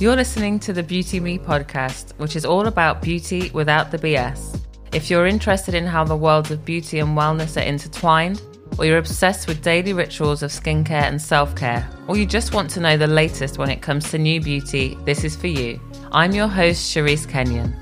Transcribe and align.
You're 0.00 0.16
listening 0.16 0.58
to 0.60 0.72
the 0.72 0.82
Beauty 0.82 1.20
Me 1.20 1.36
podcast, 1.36 2.16
which 2.16 2.34
is 2.34 2.46
all 2.46 2.68
about 2.68 3.02
beauty 3.02 3.50
without 3.50 3.90
the 3.90 3.98
BS. 3.98 4.58
If 4.94 5.10
you're 5.10 5.26
interested 5.26 5.74
in 5.74 5.84
how 5.84 6.04
the 6.04 6.16
worlds 6.16 6.50
of 6.50 6.64
beauty 6.64 7.00
and 7.00 7.10
wellness 7.18 7.60
are 7.60 7.66
intertwined, 7.66 8.40
or 8.78 8.86
you're 8.86 8.96
obsessed 8.96 9.46
with 9.46 9.60
daily 9.60 9.92
rituals 9.92 10.42
of 10.42 10.52
skincare 10.52 11.02
and 11.02 11.20
self 11.20 11.54
care, 11.54 11.86
or 12.08 12.16
you 12.16 12.24
just 12.24 12.54
want 12.54 12.70
to 12.70 12.80
know 12.80 12.96
the 12.96 13.06
latest 13.06 13.58
when 13.58 13.68
it 13.68 13.82
comes 13.82 14.10
to 14.10 14.16
new 14.16 14.40
beauty, 14.40 14.96
this 15.04 15.22
is 15.22 15.36
for 15.36 15.48
you. 15.48 15.78
I'm 16.12 16.32
your 16.32 16.48
host, 16.48 16.96
Cherise 16.96 17.28
Kenyon. 17.28 17.76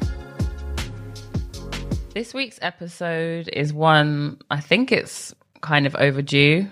This 2.14 2.34
week's 2.34 2.58
episode 2.62 3.48
is 3.52 3.72
one 3.72 4.38
I 4.50 4.58
think 4.58 4.90
it's 4.90 5.32
kind 5.60 5.86
of 5.86 5.94
overdue. 5.94 6.66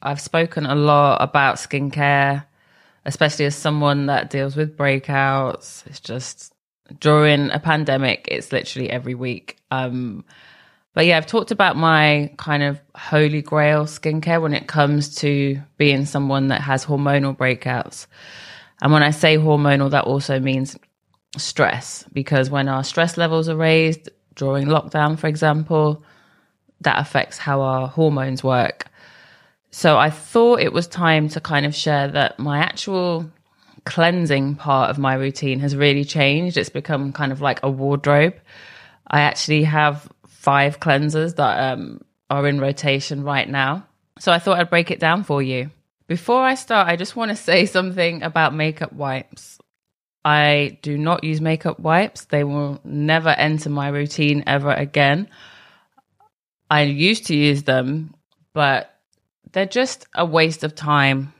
I've 0.00 0.22
spoken 0.22 0.64
a 0.64 0.74
lot 0.74 1.20
about 1.20 1.56
skincare, 1.56 2.44
especially 3.08 3.46
as 3.46 3.56
someone 3.56 4.06
that 4.06 4.28
deals 4.28 4.54
with 4.54 4.76
breakouts. 4.76 5.86
It's 5.86 5.98
just 5.98 6.52
during 7.00 7.50
a 7.50 7.58
pandemic, 7.58 8.28
it's 8.30 8.52
literally 8.52 8.90
every 8.90 9.14
week. 9.14 9.56
Um, 9.70 10.24
but 10.92 11.06
yeah, 11.06 11.16
I've 11.16 11.26
talked 11.26 11.50
about 11.50 11.76
my 11.76 12.32
kind 12.36 12.62
of 12.62 12.78
holy 12.94 13.40
grail 13.40 13.84
skincare 13.84 14.42
when 14.42 14.52
it 14.52 14.68
comes 14.68 15.14
to 15.16 15.58
being 15.78 16.04
someone 16.04 16.48
that 16.48 16.60
has 16.60 16.84
hormonal 16.84 17.36
breakouts. 17.36 18.06
And 18.82 18.92
when 18.92 19.02
I 19.02 19.10
say 19.10 19.38
hormonal, 19.38 19.90
that 19.90 20.04
also 20.04 20.38
means 20.38 20.76
stress 21.38 22.04
because 22.12 22.50
when 22.50 22.68
our 22.68 22.84
stress 22.84 23.16
levels 23.16 23.48
are 23.48 23.56
raised 23.56 24.10
during 24.34 24.66
lockdown, 24.66 25.18
for 25.18 25.28
example, 25.28 26.04
that 26.82 26.98
affects 26.98 27.38
how 27.38 27.62
our 27.62 27.88
hormones 27.88 28.44
work. 28.44 28.87
So 29.70 29.98
I 29.98 30.10
thought 30.10 30.60
it 30.60 30.72
was 30.72 30.86
time 30.86 31.28
to 31.30 31.40
kind 31.40 31.66
of 31.66 31.74
share 31.74 32.08
that 32.08 32.38
my 32.38 32.58
actual 32.58 33.30
cleansing 33.84 34.56
part 34.56 34.90
of 34.90 34.98
my 34.98 35.14
routine 35.14 35.60
has 35.60 35.76
really 35.76 36.04
changed. 36.04 36.56
It's 36.56 36.68
become 36.68 37.12
kind 37.12 37.32
of 37.32 37.40
like 37.40 37.60
a 37.62 37.70
wardrobe. 37.70 38.34
I 39.06 39.20
actually 39.20 39.64
have 39.64 40.08
five 40.26 40.80
cleansers 40.80 41.36
that 41.36 41.72
um, 41.72 42.00
are 42.30 42.46
in 42.46 42.60
rotation 42.60 43.22
right 43.24 43.48
now. 43.48 43.86
So 44.18 44.32
I 44.32 44.38
thought 44.38 44.58
I'd 44.58 44.70
break 44.70 44.90
it 44.90 45.00
down 45.00 45.24
for 45.24 45.42
you. 45.42 45.70
Before 46.06 46.42
I 46.42 46.54
start, 46.54 46.88
I 46.88 46.96
just 46.96 47.16
want 47.16 47.30
to 47.30 47.36
say 47.50 47.66
something 47.66 48.22
about 48.22 48.54
makeup 48.54 48.92
wipes. 48.92 49.58
I 50.24 50.78
do 50.82 50.98
not 50.98 51.24
use 51.24 51.40
makeup 51.40 51.78
wipes. 51.78 52.24
They 52.26 52.44
will 52.44 52.80
never 52.84 53.30
enter 53.30 53.70
my 53.70 53.88
routine 53.88 54.44
ever 54.46 54.72
again. 54.72 55.28
I 56.70 56.82
used 56.82 57.26
to 57.26 57.36
use 57.36 57.62
them, 57.62 58.14
but 58.52 58.97
they're 59.52 59.66
just 59.66 60.06
a 60.14 60.24
waste 60.24 60.64
of 60.64 60.74
time 60.74 61.32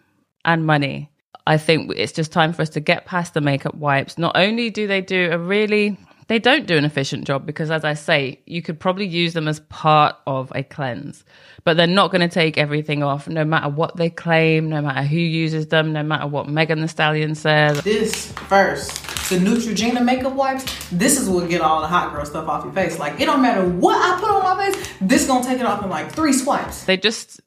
and 0.45 0.67
money. 0.67 1.11
I 1.47 1.57
think 1.57 1.93
it's 1.97 2.13
just 2.13 2.33
time 2.33 2.53
for 2.53 2.63
us 2.63 2.71
to 2.71 2.81
get 2.81 3.07
past 3.07 3.35
the 3.35 3.41
makeup 3.41 3.75
wipes. 3.75 4.19
Not 4.19 4.37
only 4.37 4.71
do 4.71 4.87
they 4.87 5.01
do 5.01 5.31
a 5.33 5.39
really 5.39 5.97
they 6.29 6.39
don't 6.39 6.67
do 6.67 6.77
an 6.77 6.85
efficient 6.85 7.27
job 7.27 7.47
because 7.47 7.71
as 7.71 7.85
I 7.85 7.95
say, 7.95 8.41
you 8.45 8.61
could 8.61 8.79
probably 8.79 9.07
use 9.07 9.33
them 9.33 9.49
as 9.49 9.61
part 9.61 10.15
of 10.27 10.53
a 10.55 10.63
cleanse, 10.63 11.25
but 11.65 11.79
they're 11.79 11.87
not 11.87 12.11
going 12.11 12.21
to 12.21 12.29
take 12.29 12.59
everything 12.59 13.03
off 13.03 13.29
no 13.29 13.47
matter 13.47 13.71
what 13.71 13.97
they 13.97 14.11
claim, 14.11 14.69
no 14.69 14.83
matter 14.83 15.03
who 15.03 15.17
uses 15.17 15.69
them, 15.69 15.95
no 15.95 16.03
matter 16.03 16.27
what 16.27 16.47
Megan 16.47 16.83
Thee 16.83 16.87
Stallion 16.87 17.35
says. 17.35 17.83
This 17.83 18.31
first, 18.33 18.91
the 19.31 19.39
Neutrogena 19.39 20.05
makeup 20.05 20.35
wipes, 20.35 20.65
this 20.91 21.19
is 21.19 21.31
what 21.31 21.49
get 21.49 21.63
all 21.63 21.81
the 21.81 21.87
hot 21.87 22.13
girl 22.13 22.27
stuff 22.27 22.47
off 22.47 22.63
your 22.63 22.75
face. 22.75 22.99
Like 22.99 23.19
it 23.19 23.25
don't 23.25 23.41
matter 23.41 23.67
what 23.67 23.97
I 23.97 24.21
put 24.21 24.31
on 24.31 24.43
my 24.43 24.71
face, 24.71 24.93
this 25.01 25.27
gonna 25.27 25.47
take 25.47 25.61
it 25.61 25.67
off 25.67 25.83
in 25.83 25.89
like 25.89 26.13
three 26.13 26.35
swipes. 26.35 26.85
They 26.85 26.99
just 26.99 27.41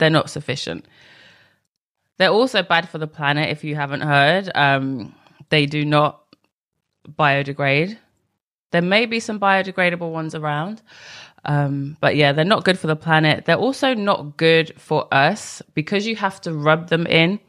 they're 0.00 0.10
not 0.10 0.28
sufficient. 0.28 0.84
They're 2.18 2.30
also 2.30 2.62
bad 2.62 2.88
for 2.88 2.98
the 2.98 3.06
planet 3.06 3.50
if 3.50 3.62
you 3.64 3.76
haven't 3.76 4.02
heard. 4.02 4.50
Um, 4.54 5.14
they 5.48 5.66
do 5.66 5.84
not 5.84 6.22
biodegrade. 7.08 7.96
There 8.72 8.82
may 8.82 9.06
be 9.06 9.20
some 9.20 9.40
biodegradable 9.40 10.10
ones 10.12 10.34
around. 10.34 10.82
Um, 11.44 11.96
but 12.00 12.16
yeah, 12.16 12.32
they're 12.32 12.44
not 12.44 12.64
good 12.64 12.78
for 12.78 12.86
the 12.86 12.96
planet. 12.96 13.46
They're 13.46 13.56
also 13.56 13.94
not 13.94 14.36
good 14.36 14.78
for 14.78 15.12
us 15.12 15.62
because 15.74 16.06
you 16.06 16.16
have 16.16 16.40
to 16.42 16.52
rub 16.52 16.88
them 16.88 17.06
in, 17.06 17.40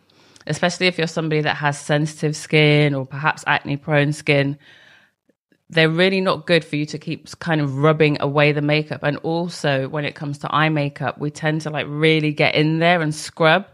especially 0.47 0.87
if 0.87 0.97
you're 0.97 1.07
somebody 1.07 1.41
that 1.41 1.57
has 1.57 1.79
sensitive 1.79 2.35
skin 2.35 2.95
or 2.95 3.05
perhaps 3.05 3.43
acne 3.47 3.77
prone 3.77 4.13
skin. 4.13 4.57
They're 5.71 5.89
really 5.89 6.21
not 6.21 6.45
good 6.45 6.63
for 6.63 6.75
you 6.75 6.85
to 6.87 6.99
keep 6.99 7.27
kind 7.39 7.61
of 7.61 7.77
rubbing 7.77 8.21
away 8.21 8.51
the 8.51 8.61
makeup. 8.61 9.03
And 9.03 9.17
also, 9.17 9.87
when 9.87 10.05
it 10.05 10.15
comes 10.15 10.37
to 10.39 10.53
eye 10.53 10.69
makeup, 10.69 11.17
we 11.17 11.31
tend 11.31 11.61
to 11.61 11.69
like 11.69 11.85
really 11.89 12.33
get 12.33 12.55
in 12.55 12.79
there 12.79 13.01
and 13.01 13.15
scrub. 13.15 13.65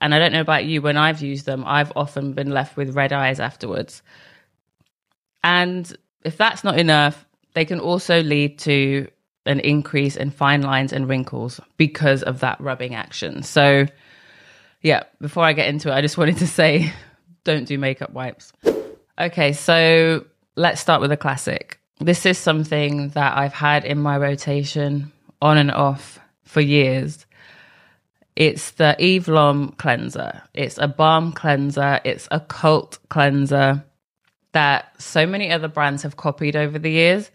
And 0.00 0.14
I 0.14 0.18
don't 0.18 0.32
know 0.32 0.40
about 0.40 0.64
you, 0.64 0.82
when 0.82 0.96
I've 0.96 1.22
used 1.22 1.46
them, 1.46 1.64
I've 1.64 1.92
often 1.96 2.32
been 2.32 2.50
left 2.50 2.76
with 2.76 2.94
red 2.94 3.12
eyes 3.12 3.40
afterwards. 3.40 4.02
And 5.42 5.90
if 6.24 6.36
that's 6.36 6.64
not 6.64 6.78
enough, 6.78 7.24
they 7.54 7.64
can 7.64 7.80
also 7.80 8.22
lead 8.22 8.58
to 8.60 9.08
an 9.46 9.60
increase 9.60 10.16
in 10.16 10.30
fine 10.30 10.62
lines 10.62 10.92
and 10.92 11.08
wrinkles 11.08 11.60
because 11.76 12.22
of 12.24 12.40
that 12.40 12.60
rubbing 12.60 12.94
action. 12.94 13.44
So, 13.44 13.86
yeah, 14.82 15.04
before 15.20 15.44
I 15.44 15.52
get 15.52 15.68
into 15.68 15.90
it, 15.90 15.94
I 15.94 16.00
just 16.00 16.18
wanted 16.18 16.38
to 16.38 16.46
say 16.48 16.92
don't 17.44 17.66
do 17.66 17.78
makeup 17.78 18.12
wipes. 18.12 18.52
Okay, 19.18 19.52
so 19.52 20.26
let's 20.56 20.80
start 20.80 21.02
with 21.02 21.12
a 21.12 21.16
classic. 21.16 21.78
This 22.00 22.26
is 22.26 22.38
something 22.38 23.10
that 23.10 23.36
I've 23.36 23.52
had 23.52 23.84
in 23.84 23.98
my 23.98 24.16
rotation 24.16 25.12
on 25.40 25.58
and 25.58 25.70
off 25.70 26.18
for 26.44 26.60
years. 26.60 27.26
It's 28.34 28.72
the 28.72 28.96
Eve 28.98 29.28
Lom 29.28 29.72
cleanser. 29.72 30.42
It's 30.54 30.78
a 30.78 30.88
balm 30.88 31.32
cleanser, 31.32 32.00
it's 32.04 32.26
a 32.30 32.40
cult 32.40 32.98
cleanser 33.08 33.84
that 34.52 35.00
so 35.00 35.26
many 35.26 35.52
other 35.52 35.68
brands 35.68 36.02
have 36.02 36.16
copied 36.16 36.56
over 36.56 36.78
the 36.78 36.90
years. 36.90 37.30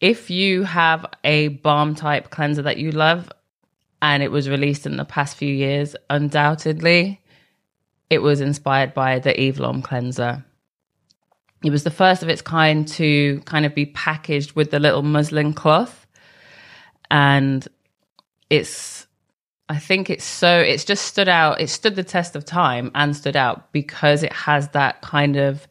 If 0.00 0.30
you 0.30 0.64
have 0.64 1.06
a 1.22 1.48
balm 1.48 1.94
type 1.94 2.30
cleanser 2.30 2.62
that 2.62 2.78
you 2.78 2.90
love 2.90 3.30
and 4.00 4.22
it 4.22 4.30
was 4.30 4.48
released 4.48 4.86
in 4.86 4.96
the 4.96 5.04
past 5.04 5.36
few 5.36 5.52
years, 5.54 5.94
undoubtedly 6.10 7.20
it 8.10 8.20
was 8.20 8.40
inspired 8.40 8.94
by 8.94 9.18
the 9.18 9.38
Eve 9.38 9.58
Lom 9.58 9.82
cleanser. 9.82 10.44
It 11.64 11.70
was 11.70 11.84
the 11.84 11.90
first 11.90 12.22
of 12.22 12.28
its 12.28 12.42
kind 12.42 12.86
to 12.88 13.40
kind 13.44 13.64
of 13.64 13.74
be 13.74 13.86
packaged 13.86 14.52
with 14.52 14.70
the 14.70 14.80
little 14.80 15.02
muslin 15.02 15.52
cloth. 15.52 16.06
And 17.10 17.66
it's, 18.50 19.06
I 19.68 19.78
think 19.78 20.10
it's 20.10 20.24
so, 20.24 20.58
it's 20.58 20.84
just 20.84 21.04
stood 21.04 21.28
out, 21.28 21.60
it 21.60 21.68
stood 21.68 21.94
the 21.94 22.04
test 22.04 22.36
of 22.36 22.44
time 22.44 22.90
and 22.94 23.16
stood 23.16 23.36
out 23.36 23.72
because 23.72 24.22
it 24.22 24.32
has 24.32 24.68
that 24.70 25.02
kind 25.02 25.36
of 25.36 25.66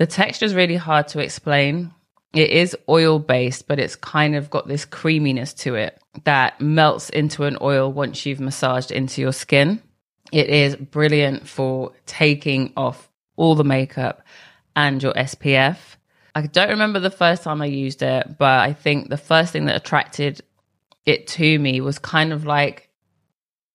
the 0.00 0.06
texture 0.06 0.46
is 0.46 0.54
really 0.54 0.76
hard 0.76 1.08
to 1.08 1.18
explain. 1.18 1.92
It 2.32 2.48
is 2.50 2.74
oil 2.88 3.18
based, 3.18 3.68
but 3.68 3.78
it's 3.78 3.96
kind 3.96 4.34
of 4.34 4.48
got 4.48 4.66
this 4.66 4.86
creaminess 4.86 5.52
to 5.54 5.74
it 5.74 6.00
that 6.24 6.58
melts 6.58 7.10
into 7.10 7.44
an 7.44 7.58
oil 7.60 7.92
once 7.92 8.24
you've 8.24 8.40
massaged 8.40 8.90
into 8.90 9.20
your 9.20 9.32
skin. 9.32 9.82
It 10.32 10.48
is 10.48 10.74
brilliant 10.74 11.46
for 11.46 11.92
taking 12.06 12.72
off 12.78 13.10
all 13.36 13.54
the 13.54 13.64
makeup 13.64 14.22
and 14.76 15.02
your 15.02 15.12
SPF. 15.12 15.78
I 16.34 16.46
don't 16.46 16.70
remember 16.70 17.00
the 17.00 17.10
first 17.10 17.42
time 17.42 17.60
I 17.60 17.66
used 17.66 18.02
it, 18.02 18.38
but 18.38 18.60
I 18.60 18.72
think 18.72 19.08
the 19.08 19.16
first 19.16 19.52
thing 19.52 19.66
that 19.66 19.76
attracted 19.76 20.40
it 21.06 21.26
to 21.28 21.58
me 21.58 21.80
was 21.80 21.98
kind 21.98 22.32
of 22.32 22.46
like 22.46 22.88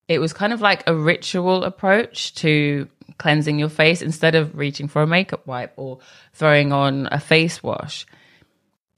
it 0.08 0.20
was 0.20 0.34
kind 0.34 0.54
of 0.54 0.62
like 0.62 0.84
a 0.88 0.96
ritual 0.96 1.64
approach 1.64 2.36
to 2.36 2.88
cleansing 3.18 3.60
your 3.60 3.70
face 3.70 4.02
instead 4.02 4.36
of 4.36 4.56
reaching 4.56 4.88
for 4.88 5.02
a 5.02 5.08
makeup 5.08 5.46
wipe 5.48 5.74
or 5.78 6.00
throwing 6.34 6.72
on 6.72 7.08
a 7.12 7.20
face 7.20 7.64
wash. 7.64 8.06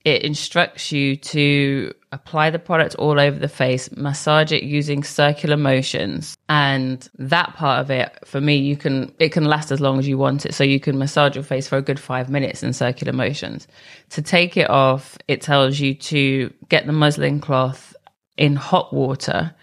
It 0.04 0.22
instructs 0.22 0.92
you 0.92 1.16
to 1.16 1.94
apply 2.12 2.50
the 2.50 2.58
product 2.58 2.94
all 2.94 3.20
over 3.20 3.38
the 3.38 3.48
face, 3.48 3.94
massage 3.96 4.52
it 4.52 4.62
using 4.62 5.02
circular 5.02 5.56
motions. 5.56 6.36
And 6.48 7.06
that 7.18 7.54
part 7.54 7.80
of 7.80 7.90
it, 7.90 8.18
for 8.24 8.40
me, 8.40 8.56
you 8.56 8.76
can, 8.76 9.12
it 9.18 9.30
can 9.30 9.44
last 9.44 9.70
as 9.70 9.80
long 9.80 9.98
as 9.98 10.08
you 10.08 10.16
want 10.16 10.46
it. 10.46 10.54
So 10.54 10.64
you 10.64 10.80
can 10.80 10.98
massage 10.98 11.34
your 11.34 11.44
face 11.44 11.68
for 11.68 11.76
a 11.76 11.82
good 11.82 12.00
five 12.00 12.30
minutes 12.30 12.62
in 12.62 12.72
circular 12.72 13.12
motions. 13.12 13.68
To 14.10 14.22
take 14.22 14.56
it 14.56 14.70
off, 14.70 15.18
it 15.28 15.42
tells 15.42 15.78
you 15.78 15.94
to 15.94 16.52
get 16.68 16.86
the 16.86 16.92
muslin 16.92 17.40
cloth 17.40 17.94
in 18.36 18.56
hot 18.56 18.92
water. 18.92 19.54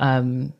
Um, 0.00 0.52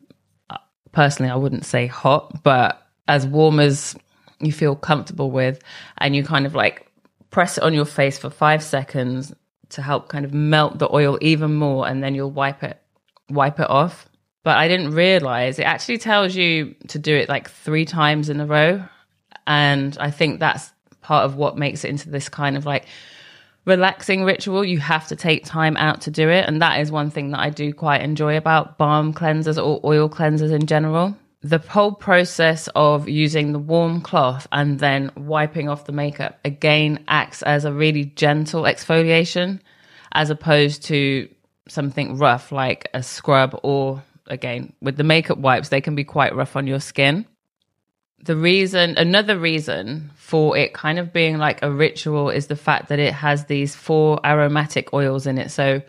personally, 0.91 1.31
I 1.31 1.35
wouldn't 1.35 1.65
say 1.65 1.85
hot, 1.85 2.41
but 2.43 2.81
as 3.07 3.27
warm 3.27 3.59
as 3.59 3.95
you 4.39 4.51
feel 4.51 4.75
comfortable 4.75 5.29
with, 5.29 5.61
and 5.99 6.15
you 6.15 6.23
kind 6.23 6.45
of 6.45 6.55
like 6.55 6.87
press 7.29 7.57
it 7.57 7.63
on 7.63 7.73
your 7.73 7.85
face 7.85 8.17
for 8.17 8.29
five 8.29 8.63
seconds 8.63 9.33
to 9.71 9.81
help 9.81 10.09
kind 10.09 10.25
of 10.25 10.33
melt 10.33 10.79
the 10.79 10.93
oil 10.93 11.17
even 11.21 11.55
more, 11.55 11.87
and 11.87 12.03
then 12.03 12.15
you'll 12.15 12.31
wipe 12.31 12.63
it 12.63 12.81
wipe 13.29 13.59
it 13.59 13.69
off. 13.69 14.07
But 14.43 14.57
I 14.57 14.67
didn't 14.67 14.91
realize 14.91 15.59
it 15.59 15.63
actually 15.63 15.99
tells 15.99 16.35
you 16.35 16.75
to 16.89 16.99
do 16.99 17.15
it 17.15 17.29
like 17.29 17.49
three 17.49 17.85
times 17.85 18.29
in 18.29 18.39
a 18.39 18.45
row. 18.45 18.83
And 19.45 19.95
I 19.99 20.11
think 20.11 20.39
that's 20.39 20.71
part 21.01 21.25
of 21.25 21.35
what 21.35 21.57
makes 21.57 21.83
it 21.83 21.89
into 21.89 22.09
this 22.09 22.27
kind 22.27 22.57
of 22.57 22.65
like 22.65 22.85
relaxing 23.65 24.23
ritual. 24.23 24.65
You 24.65 24.79
have 24.79 25.07
to 25.09 25.15
take 25.15 25.45
time 25.45 25.77
out 25.77 26.01
to 26.01 26.11
do 26.11 26.29
it. 26.29 26.47
And 26.47 26.61
that 26.61 26.79
is 26.79 26.91
one 26.91 27.11
thing 27.11 27.31
that 27.31 27.39
I 27.39 27.49
do 27.49 27.71
quite 27.71 28.01
enjoy 28.01 28.35
about 28.35 28.77
balm 28.77 29.13
cleansers 29.13 29.63
or 29.63 29.79
oil 29.83 30.09
cleansers 30.09 30.51
in 30.51 30.65
general 30.65 31.15
the 31.43 31.57
whole 31.57 31.93
process 31.93 32.69
of 32.75 33.09
using 33.09 33.51
the 33.51 33.59
warm 33.59 34.01
cloth 34.01 34.47
and 34.51 34.79
then 34.79 35.11
wiping 35.15 35.69
off 35.69 35.85
the 35.85 35.91
makeup 35.91 36.39
again 36.45 37.03
acts 37.07 37.41
as 37.41 37.65
a 37.65 37.73
really 37.73 38.05
gentle 38.05 38.63
exfoliation 38.63 39.59
as 40.11 40.29
opposed 40.29 40.83
to 40.83 41.27
something 41.67 42.17
rough 42.17 42.51
like 42.51 42.89
a 42.93 43.01
scrub 43.01 43.59
or 43.63 44.03
again 44.27 44.73
with 44.81 44.97
the 44.97 45.03
makeup 45.03 45.37
wipes 45.37 45.69
they 45.69 45.81
can 45.81 45.95
be 45.95 46.03
quite 46.03 46.35
rough 46.35 46.55
on 46.55 46.67
your 46.67 46.79
skin. 46.79 47.25
The 48.23 48.35
reason 48.35 48.97
another 48.97 49.37
reason 49.37 50.11
for 50.15 50.55
it 50.55 50.75
kind 50.75 50.99
of 50.99 51.11
being 51.11 51.39
like 51.39 51.63
a 51.63 51.71
ritual 51.71 52.29
is 52.29 52.47
the 52.47 52.55
fact 52.55 52.89
that 52.89 52.99
it 52.99 53.13
has 53.13 53.45
these 53.45 53.75
four 53.75 54.19
aromatic 54.23 54.93
oils 54.93 55.25
in 55.25 55.39
it. 55.39 55.49
So 55.49 55.81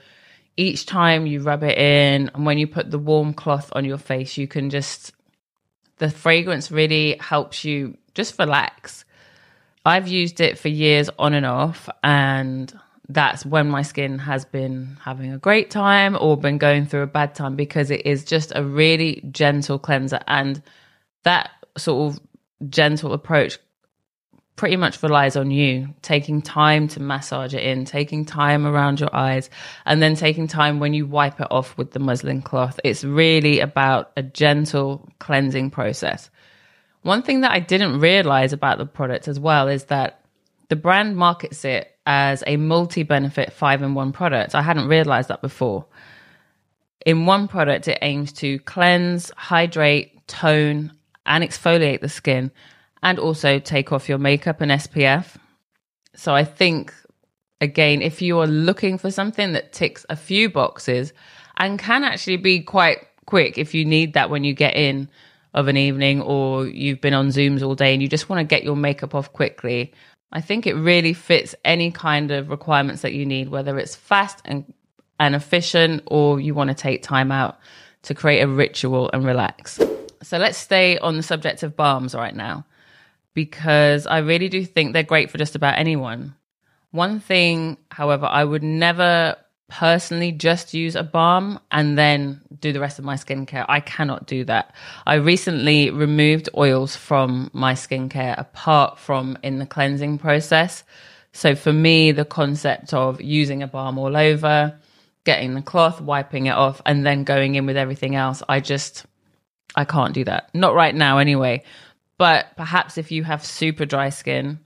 each 0.56 0.86
time 0.86 1.26
you 1.26 1.40
rub 1.40 1.62
it 1.62 1.76
in 1.76 2.30
and 2.34 2.46
when 2.46 2.56
you 2.56 2.66
put 2.66 2.90
the 2.90 2.98
warm 2.98 3.34
cloth 3.34 3.70
on 3.72 3.84
your 3.84 3.98
face 3.98 4.38
you 4.38 4.48
can 4.48 4.70
just 4.70 5.12
the 5.98 6.10
fragrance 6.10 6.70
really 6.70 7.16
helps 7.20 7.64
you 7.64 7.96
just 8.14 8.38
relax. 8.38 9.04
I've 9.84 10.08
used 10.08 10.40
it 10.40 10.58
for 10.58 10.68
years 10.68 11.10
on 11.18 11.34
and 11.34 11.46
off 11.46 11.88
and 12.02 12.72
that's 13.08 13.44
when 13.44 13.68
my 13.68 13.82
skin 13.82 14.18
has 14.18 14.44
been 14.44 14.96
having 15.02 15.32
a 15.32 15.38
great 15.38 15.70
time 15.70 16.16
or 16.18 16.36
been 16.36 16.58
going 16.58 16.86
through 16.86 17.02
a 17.02 17.06
bad 17.06 17.34
time 17.34 17.56
because 17.56 17.90
it 17.90 18.06
is 18.06 18.24
just 18.24 18.52
a 18.54 18.64
really 18.64 19.22
gentle 19.30 19.78
cleanser. 19.78 20.20
And 20.26 20.62
that 21.24 21.50
sort 21.76 22.14
of 22.14 22.20
gentle 22.70 23.12
approach 23.12 23.58
pretty 24.56 24.76
much 24.76 25.02
relies 25.02 25.36
on 25.36 25.50
you 25.50 25.88
taking 26.02 26.42
time 26.42 26.86
to 26.88 27.00
massage 27.00 27.54
it 27.54 27.62
in, 27.62 27.84
taking 27.84 28.24
time 28.24 28.66
around 28.66 29.00
your 29.00 29.14
eyes, 29.14 29.50
and 29.86 30.02
then 30.02 30.14
taking 30.14 30.46
time 30.46 30.78
when 30.78 30.94
you 30.94 31.06
wipe 31.06 31.40
it 31.40 31.48
off 31.50 31.76
with 31.78 31.92
the 31.92 31.98
muslin 31.98 32.42
cloth. 32.42 32.78
It's 32.84 33.04
really 33.04 33.60
about 33.60 34.12
a 34.16 34.22
gentle 34.22 35.08
cleansing 35.18 35.70
process. 35.70 36.30
One 37.02 37.22
thing 37.22 37.40
that 37.40 37.50
I 37.50 37.60
didn't 37.60 37.98
realize 37.98 38.52
about 38.52 38.78
the 38.78 38.86
product 38.86 39.26
as 39.26 39.40
well 39.40 39.68
is 39.68 39.84
that 39.86 40.20
the 40.68 40.76
brand 40.76 41.16
markets 41.16 41.64
it 41.64 41.92
as 42.06 42.42
a 42.46 42.56
multi 42.56 43.02
benefit 43.02 43.52
five 43.52 43.82
in 43.82 43.94
one 43.94 44.12
product. 44.12 44.54
I 44.54 44.62
hadn't 44.62 44.88
realized 44.88 45.28
that 45.28 45.42
before. 45.42 45.86
In 47.04 47.26
one 47.26 47.48
product, 47.48 47.88
it 47.88 47.98
aims 48.02 48.32
to 48.34 48.58
cleanse, 48.60 49.32
hydrate, 49.36 50.26
tone, 50.28 50.92
and 51.26 51.42
exfoliate 51.42 52.00
the 52.00 52.08
skin, 52.08 52.50
and 53.02 53.18
also 53.18 53.58
take 53.58 53.92
off 53.92 54.08
your 54.08 54.18
makeup 54.18 54.60
and 54.60 54.70
SPF. 54.70 55.36
So 56.14 56.34
I 56.34 56.44
think, 56.44 56.94
again, 57.60 58.02
if 58.02 58.22
you 58.22 58.38
are 58.38 58.46
looking 58.46 58.98
for 58.98 59.10
something 59.10 59.52
that 59.52 59.72
ticks 59.72 60.06
a 60.08 60.16
few 60.16 60.48
boxes 60.48 61.12
and 61.56 61.78
can 61.78 62.04
actually 62.04 62.36
be 62.36 62.60
quite 62.60 63.06
quick 63.26 63.58
if 63.58 63.74
you 63.74 63.84
need 63.84 64.14
that 64.14 64.30
when 64.30 64.44
you 64.44 64.52
get 64.52 64.76
in 64.76 65.08
of 65.54 65.68
an 65.68 65.76
evening 65.76 66.20
or 66.22 66.66
you've 66.66 67.00
been 67.00 67.14
on 67.14 67.28
Zooms 67.28 67.62
all 67.62 67.74
day 67.74 67.92
and 67.92 68.02
you 68.02 68.08
just 68.08 68.28
want 68.28 68.40
to 68.40 68.44
get 68.44 68.64
your 68.64 68.76
makeup 68.76 69.14
off 69.14 69.32
quickly, 69.32 69.92
I 70.32 70.40
think 70.40 70.66
it 70.66 70.74
really 70.74 71.12
fits 71.12 71.54
any 71.64 71.90
kind 71.90 72.30
of 72.30 72.48
requirements 72.48 73.02
that 73.02 73.12
you 73.12 73.26
need, 73.26 73.50
whether 73.50 73.78
it's 73.78 73.94
fast 73.94 74.40
and, 74.44 74.72
and 75.20 75.34
efficient 75.34 76.02
or 76.06 76.40
you 76.40 76.54
want 76.54 76.68
to 76.68 76.74
take 76.74 77.02
time 77.02 77.30
out 77.30 77.58
to 78.02 78.14
create 78.14 78.40
a 78.40 78.48
ritual 78.48 79.10
and 79.12 79.24
relax. 79.24 79.78
So 80.22 80.38
let's 80.38 80.56
stay 80.56 80.98
on 80.98 81.16
the 81.16 81.22
subject 81.22 81.62
of 81.62 81.76
balms 81.76 82.14
right 82.14 82.34
now 82.34 82.64
because 83.34 84.06
I 84.06 84.18
really 84.18 84.48
do 84.48 84.64
think 84.64 84.92
they're 84.92 85.02
great 85.02 85.30
for 85.30 85.38
just 85.38 85.54
about 85.54 85.78
anyone. 85.78 86.34
One 86.90 87.20
thing, 87.20 87.78
however, 87.90 88.26
I 88.26 88.44
would 88.44 88.62
never 88.62 89.36
personally 89.68 90.32
just 90.32 90.74
use 90.74 90.94
a 90.94 91.02
balm 91.02 91.58
and 91.70 91.96
then 91.96 92.42
do 92.60 92.72
the 92.72 92.80
rest 92.80 92.98
of 92.98 93.06
my 93.06 93.14
skincare. 93.14 93.64
I 93.68 93.80
cannot 93.80 94.26
do 94.26 94.44
that. 94.44 94.74
I 95.06 95.14
recently 95.14 95.88
removed 95.88 96.50
oils 96.54 96.94
from 96.94 97.50
my 97.54 97.72
skincare 97.72 98.38
apart 98.38 98.98
from 98.98 99.38
in 99.42 99.58
the 99.58 99.66
cleansing 99.66 100.18
process. 100.18 100.84
So 101.32 101.54
for 101.54 101.72
me, 101.72 102.12
the 102.12 102.26
concept 102.26 102.92
of 102.92 103.22
using 103.22 103.62
a 103.62 103.66
balm 103.66 103.98
all 103.98 104.14
over, 104.14 104.78
getting 105.24 105.54
the 105.54 105.62
cloth, 105.62 106.02
wiping 106.02 106.46
it 106.46 106.50
off, 106.54 106.82
and 106.84 107.06
then 107.06 107.24
going 107.24 107.54
in 107.54 107.64
with 107.64 107.78
everything 107.78 108.14
else, 108.14 108.42
I 108.50 108.60
just, 108.60 109.06
I 109.74 109.86
can't 109.86 110.12
do 110.12 110.24
that. 110.24 110.54
Not 110.54 110.74
right 110.74 110.94
now, 110.94 111.16
anyway. 111.16 111.62
But 112.22 112.56
perhaps 112.56 112.98
if 112.98 113.10
you 113.10 113.24
have 113.24 113.44
super 113.44 113.84
dry 113.84 114.10
skin, 114.10 114.60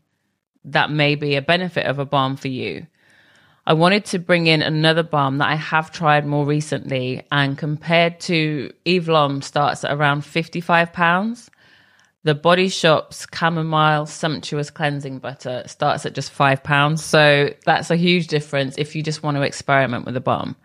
that 0.66 0.90
may 0.90 1.14
be 1.14 1.36
a 1.36 1.40
benefit 1.40 1.86
of 1.86 1.98
a 1.98 2.04
balm 2.04 2.36
for 2.36 2.48
you. 2.48 2.86
I 3.66 3.72
wanted 3.72 4.04
to 4.06 4.18
bring 4.18 4.46
in 4.46 4.60
another 4.60 5.02
balm 5.02 5.38
that 5.38 5.48
I 5.48 5.54
have 5.54 5.90
tried 5.90 6.26
more 6.26 6.44
recently, 6.44 7.22
and 7.32 7.56
compared 7.56 8.20
to 8.28 8.74
Eve 8.84 9.08
Lom, 9.08 9.40
starts 9.40 9.84
at 9.84 9.90
around 9.90 10.26
fifty-five 10.26 10.92
pounds. 10.92 11.50
The 12.24 12.34
Body 12.34 12.68
Shop's 12.68 13.26
Chamomile 13.34 14.04
Sumptuous 14.04 14.68
Cleansing 14.68 15.20
Butter 15.20 15.62
starts 15.66 16.04
at 16.04 16.12
just 16.12 16.32
five 16.32 16.62
pounds, 16.62 17.02
so 17.02 17.54
that's 17.64 17.90
a 17.90 17.96
huge 17.96 18.26
difference 18.26 18.76
if 18.76 18.94
you 18.94 19.02
just 19.02 19.22
want 19.22 19.38
to 19.38 19.42
experiment 19.42 20.04
with 20.04 20.18
a 20.18 20.20
balm. 20.20 20.56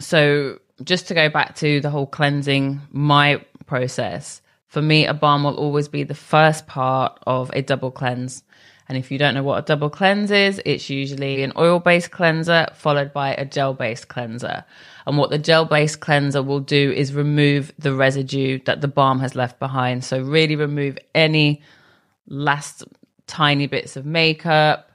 So, 0.00 0.58
just 0.82 1.06
to 1.06 1.14
go 1.14 1.28
back 1.28 1.54
to 1.58 1.80
the 1.80 1.90
whole 1.90 2.08
cleansing, 2.08 2.80
my 2.90 3.44
process 3.66 4.42
for 4.68 4.82
me, 4.82 5.06
a 5.06 5.14
balm 5.14 5.44
will 5.44 5.56
always 5.56 5.88
be 5.88 6.02
the 6.02 6.14
first 6.14 6.66
part 6.66 7.18
of 7.26 7.50
a 7.54 7.62
double 7.62 7.90
cleanse. 7.90 8.42
And 8.88 8.96
if 8.96 9.10
you 9.10 9.18
don't 9.18 9.34
know 9.34 9.42
what 9.42 9.58
a 9.58 9.62
double 9.62 9.90
cleanse 9.90 10.30
is, 10.30 10.60
it's 10.64 10.88
usually 10.90 11.42
an 11.42 11.52
oil 11.56 11.80
based 11.80 12.10
cleanser 12.10 12.68
followed 12.74 13.12
by 13.12 13.34
a 13.34 13.44
gel 13.44 13.74
based 13.74 14.08
cleanser. 14.08 14.64
And 15.06 15.18
what 15.18 15.30
the 15.30 15.38
gel 15.38 15.64
based 15.64 16.00
cleanser 16.00 16.42
will 16.42 16.60
do 16.60 16.92
is 16.92 17.12
remove 17.12 17.72
the 17.78 17.94
residue 17.94 18.60
that 18.64 18.80
the 18.80 18.88
balm 18.88 19.20
has 19.20 19.34
left 19.34 19.58
behind. 19.58 20.04
So, 20.04 20.20
really 20.20 20.56
remove 20.56 20.98
any 21.14 21.62
last 22.28 22.84
tiny 23.26 23.66
bits 23.66 23.96
of 23.96 24.06
makeup, 24.06 24.90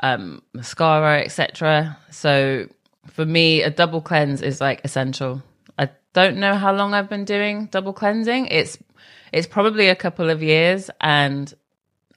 um, 0.00 0.42
mascara, 0.52 1.22
etc. 1.22 1.96
So, 2.10 2.68
for 3.06 3.24
me, 3.24 3.62
a 3.62 3.70
double 3.70 4.00
cleanse 4.00 4.42
is 4.42 4.60
like 4.60 4.82
essential. 4.84 5.42
I 5.78 5.90
don't 6.12 6.36
know 6.36 6.54
how 6.54 6.74
long 6.74 6.92
I've 6.94 7.08
been 7.08 7.24
doing 7.24 7.66
double 7.66 7.92
cleansing. 7.92 8.46
It's 8.46 8.78
it's 9.34 9.48
probably 9.48 9.88
a 9.88 9.96
couple 9.96 10.30
of 10.30 10.44
years 10.44 10.90
and 11.00 11.52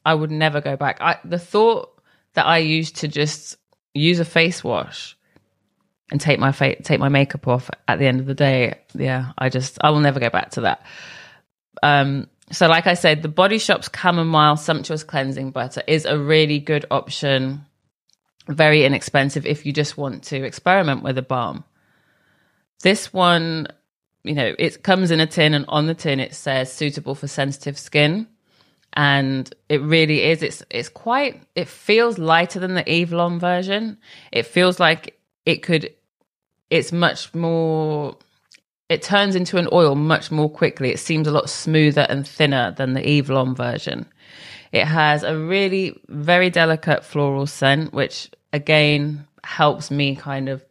I 0.05 0.13
would 0.13 0.29
never 0.29 0.61
go 0.61 0.77
back. 0.77 1.01
I, 1.01 1.17
the 1.25 1.39
thought 1.39 1.99
that 2.35 2.45
I 2.45 2.59
used 2.59 2.97
to 2.97 3.07
just 3.07 3.57
use 3.95 4.19
a 4.19 4.25
face 4.25 4.63
wash 4.63 5.17
and 6.11 6.21
take 6.21 6.39
my 6.39 6.51
fa- 6.51 6.81
take 6.83 6.99
my 6.99 7.09
makeup 7.09 7.47
off 7.47 7.71
at 7.87 7.97
the 7.97 8.05
end 8.05 8.19
of 8.19 8.27
the 8.27 8.35
day, 8.35 8.75
yeah, 8.93 9.31
I 9.35 9.49
just 9.49 9.79
I 9.81 9.89
will 9.89 9.99
never 9.99 10.19
go 10.19 10.29
back 10.29 10.51
to 10.51 10.61
that. 10.61 10.85
Um, 11.81 12.27
so, 12.51 12.67
like 12.67 12.85
I 12.85 12.93
said, 12.93 13.23
the 13.23 13.29
Body 13.29 13.57
Shop's 13.57 13.89
Chamomile 13.93 14.55
Sumptuous 14.55 15.03
Cleansing 15.03 15.51
Butter 15.51 15.81
is 15.87 16.05
a 16.05 16.19
really 16.19 16.59
good 16.59 16.85
option. 16.91 17.65
Very 18.47 18.85
inexpensive 18.85 19.45
if 19.47 19.65
you 19.65 19.73
just 19.73 19.97
want 19.97 20.23
to 20.25 20.43
experiment 20.43 21.03
with 21.03 21.17
a 21.17 21.23
balm. 21.23 21.65
This 22.83 23.11
one, 23.11 23.67
you 24.23 24.33
know, 24.33 24.55
it 24.57 24.83
comes 24.83 25.11
in 25.11 25.19
a 25.19 25.27
tin, 25.27 25.53
and 25.53 25.65
on 25.67 25.87
the 25.87 25.95
tin 25.95 26.19
it 26.19 26.33
says 26.33 26.71
suitable 26.71 27.15
for 27.15 27.27
sensitive 27.27 27.77
skin. 27.77 28.27
And 28.93 29.53
it 29.69 29.81
really 29.81 30.23
is 30.23 30.41
it's 30.41 30.63
it's 30.69 30.89
quite 30.89 31.43
it 31.55 31.67
feels 31.67 32.17
lighter 32.17 32.59
than 32.59 32.73
the 32.73 32.89
Eve 32.89 33.11
Lom 33.11 33.39
version. 33.39 33.97
It 34.31 34.47
feels 34.47 34.79
like 34.79 35.19
it 35.45 35.57
could 35.57 35.93
it's 36.69 36.91
much 36.91 37.33
more 37.35 38.17
it 38.89 39.03
turns 39.03 39.35
into 39.35 39.57
an 39.57 39.67
oil 39.71 39.95
much 39.95 40.31
more 40.31 40.49
quickly. 40.49 40.89
It 40.91 40.99
seems 40.99 41.27
a 41.27 41.31
lot 41.31 41.49
smoother 41.49 42.07
and 42.09 42.27
thinner 42.27 42.71
than 42.71 42.93
the 42.93 43.07
Eve 43.07 43.29
Lom 43.29 43.55
version. 43.55 44.05
It 44.71 44.85
has 44.85 45.23
a 45.23 45.37
really 45.37 45.99
very 46.07 46.49
delicate 46.49 47.05
floral 47.05 47.45
scent 47.45 47.93
which 47.93 48.31
again 48.53 49.27
helps 49.43 49.91
me 49.91 50.15
kind 50.15 50.49
of 50.49 50.65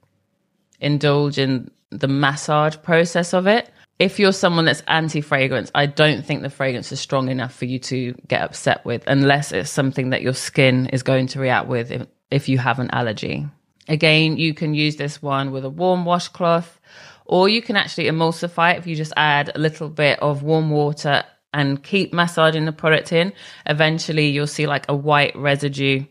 indulge 0.81 1.39
in 1.39 1.71
the 1.91 2.09
massage 2.09 2.77
process 2.83 3.33
of 3.33 3.47
it 3.47 3.71
if 3.99 4.19
you're 4.19 4.33
someone 4.33 4.67
that's 4.67 4.83
anti 4.89 5.21
fragrance, 5.21 5.71
I 5.75 5.87
don't 5.87 6.25
think 6.25 6.43
the 6.43 6.51
fragrance 6.51 6.93
is 6.93 7.01
strong 7.01 7.29
enough 7.29 7.55
for 7.55 7.65
you 7.65 7.79
to 7.81 8.13
get 8.29 8.43
upset 8.43 8.85
with 8.85 9.03
unless 9.07 9.53
it's 9.53 9.71
something 9.71 10.11
that 10.11 10.23
your 10.23 10.35
skin 10.35 10.87
is 10.89 11.03
going 11.03 11.29
to 11.29 11.41
react 11.41 11.69
with 11.69 11.91
if, 11.91 12.07
if 12.31 12.49
you 12.49 12.59
have 12.59 12.79
an 12.79 12.91
allergy. 12.91 13.47
Again, 13.89 14.37
you 14.37 14.53
can 14.53 14.75
use 14.75 14.97
this 14.97 15.23
one 15.23 15.51
with 15.51 15.65
a 15.65 15.71
warm 15.71 16.05
washcloth, 16.05 16.81
or 17.25 17.49
you 17.49 17.63
can 17.63 17.77
actually 17.77 18.05
emulsify 18.05 18.75
it 18.75 18.79
if 18.79 18.87
you 18.87 18.97
just 18.97 19.13
add 19.17 19.53
a 19.55 19.59
little 19.59 19.89
bit 19.89 20.19
of 20.21 20.43
warm 20.43 20.71
water 20.71 21.25
and 21.55 21.83
keep 21.83 22.13
massaging 22.13 22.67
the 22.67 22.73
product 22.73 23.13
in. 23.13 23.33
Eventually, 23.65 24.29
you'll 24.29 24.47
see 24.47 24.67
like 24.67 24.85
a 24.89 24.95
white 24.95 25.35
residue, 25.37 26.05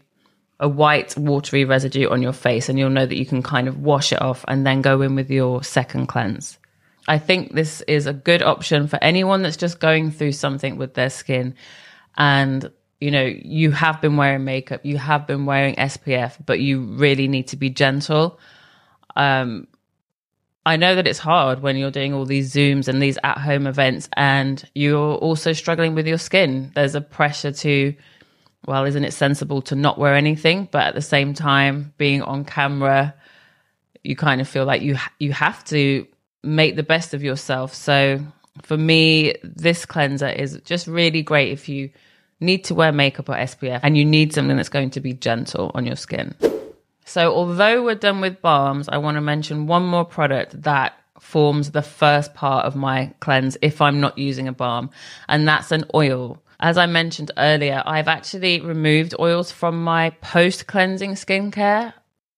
a 0.60 0.70
white 0.70 1.18
watery 1.18 1.66
residue 1.66 2.10
on 2.10 2.22
your 2.22 2.34
face, 2.34 2.70
and 2.70 2.80
you'll 2.80 2.90
know 2.90 3.06
that 3.06 3.18
you 3.18 3.26
can 3.26 3.44
kind 3.44 3.68
of 3.68 3.80
wash 3.82 4.14
it 4.14 4.22
off 4.22 4.46
and 4.48 4.66
then 4.66 4.82
go 4.82 5.02
in 5.02 5.16
with 5.16 5.30
your 5.30 5.64
second 5.64 6.08
cleanse. 6.08 6.58
I 7.08 7.18
think 7.18 7.54
this 7.54 7.82
is 7.82 8.08
a 8.08 8.14
good 8.14 8.42
option 8.42 8.88
for 8.88 8.98
anyone 9.04 9.42
that's 9.42 9.58
just 9.58 9.80
going 9.80 10.12
through 10.12 10.32
something 10.32 10.78
with 10.78 10.94
their 10.96 11.10
skin 11.10 11.56
and 12.18 12.72
you 13.00 13.12
know 13.12 13.24
you 13.24 13.72
have 13.72 14.02
been 14.02 14.18
wearing 14.18 14.44
makeup 14.44 14.86
you 14.86 14.98
have 14.98 15.28
been 15.28 15.46
wearing 15.46 15.76
SPF 15.76 16.38
but 16.46 16.60
you 16.60 16.82
really 16.82 17.28
need 17.28 17.50
to 17.50 17.58
be 17.58 17.70
gentle 17.70 18.40
um 19.16 19.68
I 20.68 20.78
know 20.78 20.96
that 20.96 21.06
it's 21.06 21.20
hard 21.20 21.62
when 21.62 21.78
you're 21.78 21.92
doing 21.92 22.14
all 22.14 22.26
these 22.26 22.52
Zooms 22.52 22.88
and 22.88 23.00
these 23.00 23.20
at 23.24 23.38
home 23.38 23.68
events 23.68 24.10
and 24.18 24.68
you're 24.74 25.16
also 25.16 25.54
struggling 25.54 25.94
with 25.94 26.08
your 26.08 26.18
skin. 26.18 26.72
There's 26.74 26.96
a 26.96 27.02
pressure 27.02 27.52
to, 27.52 27.94
well, 28.68 28.86
isn't 28.86 29.04
it 29.04 29.14
sensible 29.14 29.62
to 29.64 29.76
not 29.76 29.98
wear 29.98 30.16
anything? 30.16 30.68
But 30.72 30.88
at 30.88 30.96
the 30.96 31.02
same 31.02 31.34
time, 31.34 31.94
being 31.98 32.22
on 32.22 32.46
camera, 32.46 33.14
you 34.04 34.16
kind 34.16 34.42
of 34.42 34.48
feel 34.48 34.66
like 34.66 34.82
you 34.82 34.98
you 35.20 35.34
have 35.34 35.64
to 35.66 36.08
make 36.44 36.76
the 36.76 36.84
best 36.84 37.14
of 37.14 37.24
yourself. 37.24 37.74
So 37.74 38.20
for 38.62 38.78
me, 38.78 39.36
this 39.44 39.86
cleanser 39.86 40.28
is 40.28 40.60
just 40.64 40.88
really 40.88 41.22
great 41.22 41.52
if 41.52 41.68
you 41.68 41.90
need 42.40 42.64
to 42.66 42.76
wear 42.76 42.92
makeup 42.92 43.30
or 43.30 43.34
SPF 43.34 43.80
and 43.84 43.98
you 43.98 44.06
need 44.06 44.34
something 44.34 44.56
that's 44.56 44.70
going 44.70 44.92
to 44.92 45.00
be 45.00 45.14
gentle 45.14 45.72
on 45.74 45.86
your 45.86 45.96
skin. 45.96 46.36
So, 47.06 47.34
although 47.34 47.84
we're 47.84 47.96
done 47.96 48.20
with 48.20 48.42
balms, 48.42 48.90
I 48.90 48.98
want 48.98 49.16
to 49.16 49.22
mention 49.22 49.68
one 49.68 49.86
more 49.86 50.06
product 50.06 50.64
that 50.64 51.00
forms 51.20 51.72
the 51.72 51.84
first 51.84 52.34
part 52.34 52.66
of 52.66 52.76
my 52.76 53.14
cleanse 53.20 53.58
if 53.62 53.80
I'm 53.80 54.02
not 54.02 54.18
using 54.18 54.48
a 54.48 54.52
balm, 54.52 54.90
and 55.30 55.48
that's 55.48 55.72
an 55.72 55.86
oil. 55.94 56.42
As 56.60 56.78
I 56.78 56.86
mentioned 56.86 57.32
earlier, 57.38 57.84
I've 57.86 58.08
actually 58.08 58.62
removed 58.62 59.16
oils 59.20 59.52
from 59.52 59.84
my 59.84 60.12
post 60.22 60.68
cleansing 60.68 61.14
skincare. 61.14 61.94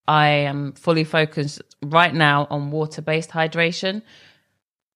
I 0.08 0.28
am 0.28 0.74
fully 0.74 1.04
focused 1.04 1.62
right 1.84 2.14
now 2.14 2.48
on 2.50 2.72
water 2.72 3.02
based 3.02 3.30
hydration, 3.32 4.02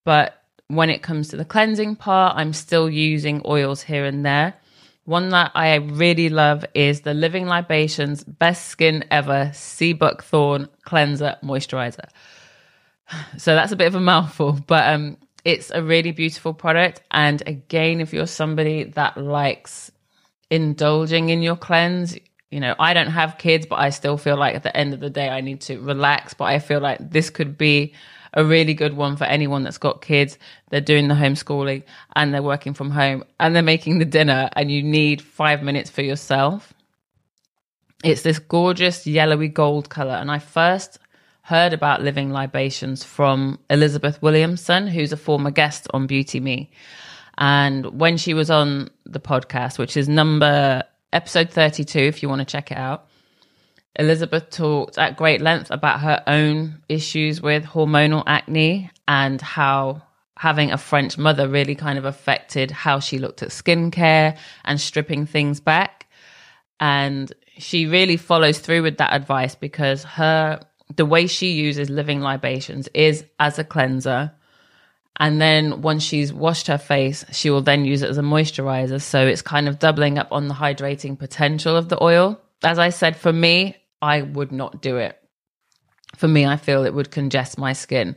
but 0.06 0.42
when 0.68 0.90
it 0.90 1.04
comes 1.04 1.28
to 1.30 1.38
the 1.38 1.46
cleansing 1.46 1.98
part, 1.98 2.38
I'm 2.38 2.54
still 2.54 2.90
using 2.90 3.42
oils 3.46 3.82
here 3.82 4.06
and 4.06 4.26
there. 4.26 4.56
One 5.04 5.30
that 5.30 5.52
I 5.56 5.76
really 5.76 6.30
love 6.30 6.64
is 6.74 7.02
the 7.02 7.14
Living 7.14 7.46
Libations 7.46 8.24
Best 8.24 8.68
Skin 8.68 9.04
Ever 9.12 9.52
Sea 9.54 9.94
Buckthorn 9.94 10.70
Cleanser 10.84 11.38
Moisturizer. 11.44 12.08
So 13.38 13.56
that's 13.56 13.74
a 13.74 13.76
bit 13.76 13.88
of 13.88 13.96
a 13.96 14.00
mouthful, 14.00 14.54
but 14.68 14.88
um, 14.88 15.18
it's 15.44 15.72
a 15.72 15.82
really 15.82 16.12
beautiful 16.12 16.54
product. 16.54 17.02
And 17.12 17.42
again, 17.48 18.02
if 18.02 18.14
you're 18.14 18.28
somebody 18.28 18.84
that 18.84 19.18
likes 19.18 19.92
indulging 20.50 21.30
in 21.30 21.42
your 21.42 21.56
cleanse, 21.56 22.18
you 22.52 22.60
know, 22.60 22.76
I 22.78 22.94
don't 22.94 23.08
have 23.08 23.38
kids, 23.38 23.66
but 23.66 23.80
I 23.80 23.90
still 23.90 24.18
feel 24.18 24.38
like 24.38 24.56
at 24.56 24.64
the 24.64 24.76
end 24.76 24.94
of 24.94 25.00
the 25.00 25.10
day, 25.10 25.30
I 25.30 25.42
need 25.42 25.62
to 25.62 25.80
relax. 25.80 26.34
But 26.34 26.46
I 26.46 26.60
feel 26.60 26.80
like 26.80 27.12
this 27.12 27.30
could 27.30 27.58
be 27.58 27.94
a 28.34 28.46
really 28.46 28.74
good 28.74 28.96
one 28.96 29.18
for 29.18 29.24
anyone 29.26 29.64
that's 29.64 29.78
got 29.78 30.02
kids. 30.02 30.38
They're 30.70 30.82
doing 30.82 31.08
the 31.08 31.16
homeschooling 31.16 31.84
and 32.16 32.34
they're 32.34 32.44
working 32.44 32.74
from 32.74 32.92
home 32.92 33.24
and 33.40 33.56
they're 33.56 33.64
making 33.64 34.00
the 34.00 34.06
dinner 34.06 34.50
and 34.54 34.72
you 34.72 34.84
need 34.84 35.22
five 35.22 35.64
minutes 35.64 35.90
for 35.90 36.02
yourself. 36.02 36.74
It's 38.04 38.22
this 38.22 38.40
gorgeous 38.40 39.06
yellowy 39.06 39.48
gold 39.48 39.90
color. 39.90 40.14
And 40.14 40.32
I 40.32 40.40
first 40.40 40.98
heard 41.52 41.74
about 41.74 42.02
living 42.02 42.32
libations 42.32 43.04
from 43.04 43.60
Elizabeth 43.70 44.22
Williamson, 44.22 44.88
who's 44.88 45.12
a 45.12 45.18
former 45.18 45.52
guest 45.52 45.86
on 45.94 46.08
Beauty 46.08 46.40
Me. 46.40 46.72
And 47.38 48.00
when 48.00 48.16
she 48.16 48.34
was 48.34 48.50
on 48.50 48.90
the 49.06 49.20
podcast, 49.20 49.78
which 49.78 49.98
is 49.98 50.08
number 50.08 50.82
episode 51.12 51.50
32, 51.50 52.00
if 52.00 52.24
you 52.24 52.30
want 52.30 52.40
to 52.40 52.46
check 52.46 52.72
it 52.72 52.78
out, 52.78 53.10
Elizabeth 53.98 54.50
talked 54.50 54.98
at 54.98 55.18
great 55.18 55.42
length 55.42 55.70
about 55.72 56.00
her 56.00 56.24
own 56.26 56.82
issues 56.88 57.42
with 57.42 57.66
hormonal 57.66 58.24
acne 58.28 58.90
and 59.10 59.42
how 59.42 60.02
having 60.38 60.72
a 60.72 60.78
French 60.78 61.18
mother 61.18 61.50
really 61.50 61.76
kind 61.76 62.00
of 62.00 62.06
affected 62.06 62.72
how 62.72 63.02
she 63.02 63.20
looked 63.20 63.44
at 63.44 63.50
skincare 63.50 64.38
and 64.64 64.80
stripping 64.80 65.26
things 65.26 65.60
back. 65.60 66.08
And 66.80 67.30
she 67.58 67.88
really 67.88 68.16
follows 68.16 68.60
through 68.60 68.84
with 68.84 69.00
that 69.00 69.14
advice 69.14 69.56
because 69.56 70.06
her 70.06 70.62
the 70.96 71.06
way 71.06 71.28
she 71.28 71.52
uses 71.52 71.90
living 71.90 72.22
libations 72.22 72.88
is 72.94 73.26
as 73.40 73.60
a 73.60 73.64
cleanser. 73.64 74.32
And 75.18 75.42
then 75.42 75.82
once 75.82 76.04
she's 76.04 76.34
washed 76.34 76.68
her 76.68 76.78
face, 76.78 77.26
she 77.32 77.50
will 77.50 77.62
then 77.62 77.86
use 77.86 78.02
it 78.02 78.10
as 78.10 78.18
a 78.18 78.24
moisturizer. 78.24 79.02
So 79.02 79.26
it's 79.28 79.42
kind 79.42 79.68
of 79.68 79.80
doubling 79.80 80.18
up 80.18 80.30
on 80.32 80.48
the 80.48 80.54
hydrating 80.54 81.20
potential 81.20 81.76
of 81.76 81.90
the 81.90 82.02
oil. 82.02 82.42
As 82.64 82.80
I 82.80 82.90
said, 82.90 83.16
for 83.18 83.32
me, 83.32 83.76
I 84.02 84.22
would 84.22 84.52
not 84.52 84.82
do 84.82 84.98
it. 84.98 85.18
For 86.16 86.28
me, 86.28 86.46
I 86.46 86.58
feel 86.58 86.86
it 86.86 86.94
would 86.94 87.12
congest 87.12 87.58
my 87.58 87.74
skin. 87.74 88.16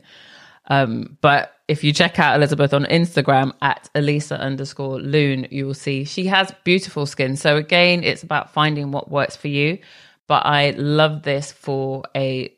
Um, 0.67 1.17
but 1.21 1.53
if 1.67 1.83
you 1.83 1.93
check 1.93 2.19
out 2.19 2.35
Elizabeth 2.35 2.73
on 2.73 2.85
Instagram 2.85 3.53
at 3.61 3.89
Elisa 3.93 4.39
underscore 4.39 4.99
Loon, 4.99 5.47
you 5.51 5.67
will 5.67 5.73
see 5.73 6.05
she 6.05 6.25
has 6.27 6.51
beautiful 6.63 7.05
skin. 7.05 7.35
So 7.35 7.55
again, 7.57 8.03
it's 8.03 8.23
about 8.23 8.51
finding 8.51 8.91
what 8.91 9.11
works 9.11 9.35
for 9.35 9.47
you. 9.47 9.79
But 10.27 10.45
I 10.45 10.71
love 10.71 11.21
this 11.21 11.51
for 11.51 12.03
a 12.15 12.54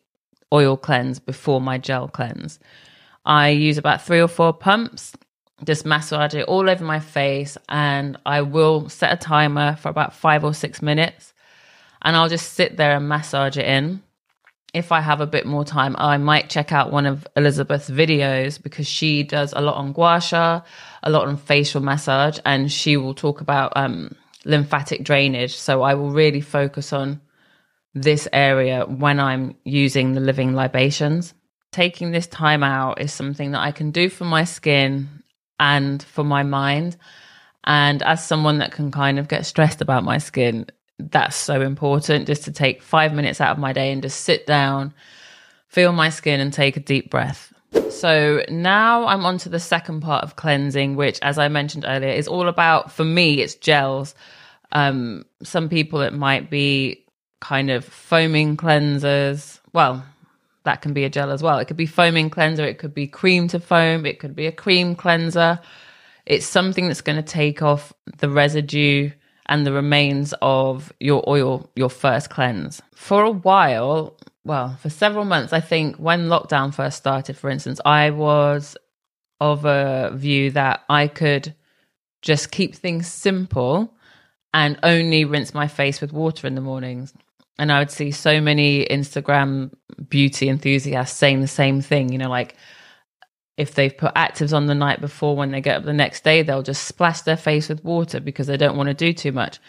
oil 0.54 0.78
cleanse 0.78 1.20
before 1.20 1.62
my 1.62 1.78
gel 1.78 2.08
cleanse. 2.08 2.60
I 3.26 3.50
use 3.50 3.78
about 3.78 4.02
three 4.02 4.22
or 4.22 4.28
four 4.28 4.54
pumps, 4.54 5.14
just 5.64 5.86
massage 5.86 6.34
it 6.34 6.48
all 6.48 6.70
over 6.70 6.84
my 6.84 7.00
face, 7.00 7.58
and 7.68 8.18
I 8.26 8.42
will 8.42 8.90
set 8.90 9.12
a 9.12 9.18
timer 9.18 9.76
for 9.76 9.90
about 9.90 10.14
five 10.14 10.44
or 10.44 10.54
six 10.54 10.82
minutes 10.82 11.34
and 12.02 12.16
I'll 12.16 12.30
just 12.30 12.54
sit 12.54 12.78
there 12.78 12.96
and 12.96 13.10
massage 13.10 13.58
it 13.58 13.66
in. 13.66 14.02
If 14.74 14.92
I 14.92 15.02
have 15.02 15.22
a 15.22 15.28
bit 15.28 15.46
more 15.46 15.64
time, 15.64 15.96
I 15.98 16.18
might 16.18 16.50
check 16.50 16.72
out 16.72 16.92
one 16.92 17.06
of 17.06 17.28
Elizabeth's 17.36 17.90
videos 17.90 18.62
because 18.62 18.86
she 18.88 19.24
does 19.24 19.54
a 19.54 19.62
lot 19.62 19.76
on 19.76 19.94
gua 19.94 20.22
sha, 20.22 20.62
a 21.04 21.10
lot 21.10 21.28
on 21.28 21.38
facial 21.38 21.82
massage, 21.82 22.38
and 22.46 22.72
she 22.72 22.98
will 22.98 23.14
talk 23.14 23.42
about 23.42 23.74
um, 23.76 24.16
lymphatic 24.46 25.04
drainage. 25.04 25.56
So 25.56 25.82
I 25.82 25.96
will 25.96 26.12
really 26.12 26.42
focus 26.42 26.94
on 26.94 27.22
this 28.02 28.28
area 28.32 28.86
when 28.86 29.20
I'm 29.20 29.56
using 29.64 30.14
the 30.14 30.20
living 30.20 30.54
libations. 30.54 31.34
Taking 31.72 32.12
this 32.12 32.28
time 32.28 32.64
out 32.64 33.02
is 33.02 33.12
something 33.12 33.52
that 33.52 33.62
I 33.62 33.72
can 33.72 33.92
do 33.92 34.10
for 34.10 34.26
my 34.26 34.44
skin 34.44 35.10
and 35.60 36.02
for 36.02 36.24
my 36.24 36.44
mind. 36.44 36.98
And 37.64 38.02
as 38.04 38.26
someone 38.26 38.60
that 38.60 38.72
can 38.72 38.92
kind 38.92 39.20
of 39.20 39.28
get 39.28 39.46
stressed 39.46 39.82
about 39.82 40.04
my 40.04 40.18
skin, 40.18 40.68
that's 41.00 41.36
so 41.36 41.62
important 41.62 42.28
just 42.28 42.44
to 42.46 42.52
take 42.52 42.82
five 42.82 43.14
minutes 43.14 43.42
out 43.42 43.52
of 43.52 43.60
my 43.60 43.74
day 43.74 43.92
and 43.92 44.02
just 44.02 44.22
sit 44.22 44.48
down, 44.48 44.94
feel 45.68 45.92
my 45.92 46.10
skin, 46.10 46.40
and 46.40 46.54
take 46.54 46.78
a 46.78 46.80
deep 46.80 47.10
breath. 47.12 47.54
So 47.90 48.44
now 48.50 49.06
I'm 49.06 49.26
on 49.26 49.38
to 49.40 49.50
the 49.50 49.60
second 49.60 50.02
part 50.02 50.24
of 50.24 50.36
cleansing, 50.36 50.96
which, 50.96 51.20
as 51.22 51.38
I 51.38 51.48
mentioned 51.50 51.86
earlier, 51.88 52.12
is 52.12 52.28
all 52.28 52.48
about, 52.48 52.92
for 52.92 53.04
me, 53.04 53.42
it's 53.42 53.56
gels. 53.56 54.16
Um, 54.72 55.26
some 55.44 55.68
people, 55.68 56.02
it 56.02 56.14
might 56.14 56.50
be 56.50 57.06
kind 57.40 57.70
of 57.70 57.86
foaming 57.86 58.58
cleansers. 58.58 59.60
Well, 59.74 60.04
that 60.64 60.82
can 60.82 60.94
be 60.94 61.06
a 61.06 61.10
gel 61.10 61.32
as 61.32 61.42
well. 61.42 61.60
It 61.60 61.66
could 61.66 61.78
be 61.78 61.86
foaming 61.86 62.30
cleanser, 62.30 62.66
it 62.66 62.78
could 62.78 62.94
be 62.94 63.08
cream 63.08 63.48
to 63.50 63.60
foam, 63.60 64.06
it 64.06 64.20
could 64.20 64.36
be 64.36 64.48
a 64.48 64.52
cream 64.52 64.96
cleanser. 64.96 65.60
It's 66.26 66.46
something 66.46 66.88
that's 66.88 67.02
going 67.02 67.16
to 67.16 67.22
take 67.22 67.62
off 67.62 67.94
the 68.18 68.30
residue 68.30 69.12
and 69.46 69.66
the 69.66 69.72
remains 69.72 70.34
of 70.42 70.92
your 71.00 71.24
oil, 71.28 71.70
your 71.76 71.90
first 71.90 72.30
cleanse. 72.30 72.82
For 72.94 73.24
a 73.24 73.32
while, 73.32 74.18
well, 74.44 74.78
for 74.82 74.90
several 74.90 75.24
months, 75.24 75.54
I 75.54 75.62
think 75.62 75.96
when 75.98 76.28
lockdown 76.28 76.74
first 76.74 76.98
started, 76.98 77.38
for 77.38 77.50
instance, 77.50 77.80
I 77.86 78.10
was 78.10 78.76
of 79.40 79.66
a 79.66 80.12
view 80.14 80.52
that 80.52 80.84
I 80.90 81.08
could 81.08 81.56
just 82.22 82.52
keep 82.52 82.76
things 82.76 83.08
simple 83.08 83.94
and 84.54 84.80
only 84.84 85.24
rinse 85.24 85.54
my 85.54 85.68
face 85.68 86.02
with 86.02 86.12
water 86.12 86.48
in 86.48 86.56
the 86.56 86.62
mornings. 86.62 87.14
And 87.60 87.72
I 87.72 87.80
would 87.80 87.92
see 87.92 88.12
so 88.12 88.40
many 88.40 88.86
Instagram 88.86 89.74
beauty 90.10 90.48
enthusiasts 90.48 91.18
saying 91.18 91.42
the 91.42 91.48
same 91.48 91.82
thing, 91.82 92.12
you 92.12 92.18
know, 92.18 92.30
like, 92.30 92.56
if 93.58 93.74
they've 93.74 93.98
put 93.98 94.14
actives 94.14 94.56
on 94.56 94.68
the 94.68 94.76
night 94.76 95.02
before, 95.02 95.36
when 95.36 95.52
they 95.52 95.62
get 95.62 95.78
up 95.78 95.84
the 95.84 95.94
next 95.94 96.24
day, 96.24 96.44
they'll 96.44 96.62
just 96.62 96.86
splash 96.86 97.22
their 97.22 97.38
face 97.38 97.70
with 97.70 97.84
water 97.84 98.20
because 98.20 98.46
they 98.46 98.58
don't 98.58 98.78
want 98.78 98.88
to 98.88 98.94
do 98.94 99.12
too 99.12 99.32
much. 99.32 99.60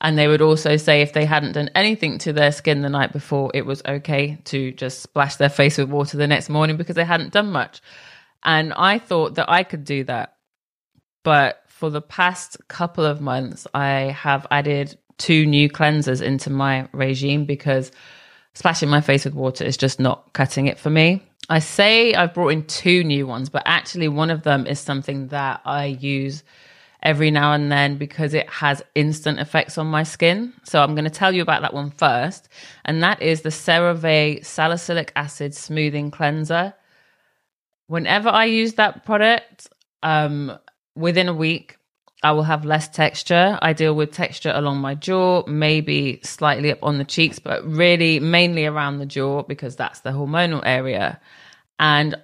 And 0.00 0.18
they 0.18 0.28
would 0.28 0.42
also 0.42 0.76
say 0.76 1.02
if 1.02 1.12
they 1.12 1.26
hadn't 1.26 1.52
done 1.52 1.70
anything 1.74 2.18
to 2.18 2.32
their 2.32 2.52
skin 2.52 2.82
the 2.82 2.88
night 2.88 3.12
before, 3.12 3.50
it 3.54 3.66
was 3.66 3.82
okay 3.86 4.38
to 4.44 4.72
just 4.72 5.02
splash 5.02 5.36
their 5.36 5.50
face 5.50 5.78
with 5.78 5.88
water 5.88 6.16
the 6.16 6.26
next 6.26 6.48
morning 6.48 6.76
because 6.76 6.96
they 6.96 7.04
hadn't 7.04 7.32
done 7.32 7.52
much. 7.52 7.80
And 8.42 8.72
I 8.74 8.98
thought 8.98 9.34
that 9.36 9.50
I 9.50 9.62
could 9.62 9.84
do 9.84 10.04
that. 10.04 10.36
But 11.22 11.62
for 11.68 11.90
the 11.90 12.02
past 12.02 12.58
couple 12.68 13.04
of 13.04 13.20
months, 13.20 13.66
I 13.72 14.14
have 14.18 14.46
added 14.50 14.98
two 15.18 15.46
new 15.46 15.68
cleansers 15.68 16.22
into 16.22 16.50
my 16.50 16.88
regime 16.92 17.44
because 17.44 17.92
splashing 18.54 18.88
my 18.88 19.00
face 19.00 19.24
with 19.24 19.34
water 19.34 19.64
is 19.64 19.76
just 19.76 20.00
not 20.00 20.32
cutting 20.32 20.66
it 20.66 20.78
for 20.78 20.90
me. 20.90 21.22
I 21.50 21.58
say 21.58 22.14
I've 22.14 22.32
brought 22.32 22.48
in 22.48 22.64
two 22.66 23.04
new 23.04 23.26
ones, 23.26 23.48
but 23.48 23.62
actually 23.66 24.08
one 24.08 24.30
of 24.30 24.42
them 24.42 24.66
is 24.66 24.80
something 24.80 25.28
that 25.28 25.60
I 25.64 25.86
use 25.86 26.42
every 27.02 27.30
now 27.30 27.52
and 27.52 27.70
then 27.70 27.98
because 27.98 28.32
it 28.32 28.48
has 28.48 28.82
instant 28.94 29.38
effects 29.38 29.76
on 29.76 29.86
my 29.86 30.02
skin. 30.02 30.54
So 30.64 30.82
I'm 30.82 30.94
going 30.94 31.04
to 31.04 31.10
tell 31.10 31.34
you 31.34 31.42
about 31.42 31.60
that 31.60 31.74
one 31.74 31.90
first, 31.90 32.48
and 32.84 33.02
that 33.02 33.20
is 33.20 33.42
the 33.42 33.50
CeraVe 33.50 34.44
salicylic 34.44 35.12
acid 35.14 35.54
smoothing 35.54 36.10
cleanser. 36.10 36.72
Whenever 37.88 38.30
I 38.30 38.46
use 38.46 38.74
that 38.74 39.04
product, 39.04 39.68
um, 40.02 40.58
within 40.96 41.28
a 41.28 41.34
week, 41.34 41.76
I 42.24 42.32
will 42.32 42.42
have 42.42 42.64
less 42.64 42.88
texture. 42.88 43.58
I 43.60 43.74
deal 43.74 43.94
with 43.94 44.10
texture 44.10 44.50
along 44.54 44.78
my 44.78 44.94
jaw, 44.94 45.44
maybe 45.46 46.20
slightly 46.24 46.72
up 46.72 46.78
on 46.82 46.96
the 46.96 47.04
cheeks, 47.04 47.38
but 47.38 47.62
really 47.66 48.18
mainly 48.18 48.64
around 48.64 48.98
the 48.98 49.06
jaw 49.06 49.42
because 49.42 49.76
that's 49.76 50.00
the 50.00 50.10
hormonal 50.10 50.62
area. 50.64 51.20
And 51.78 52.16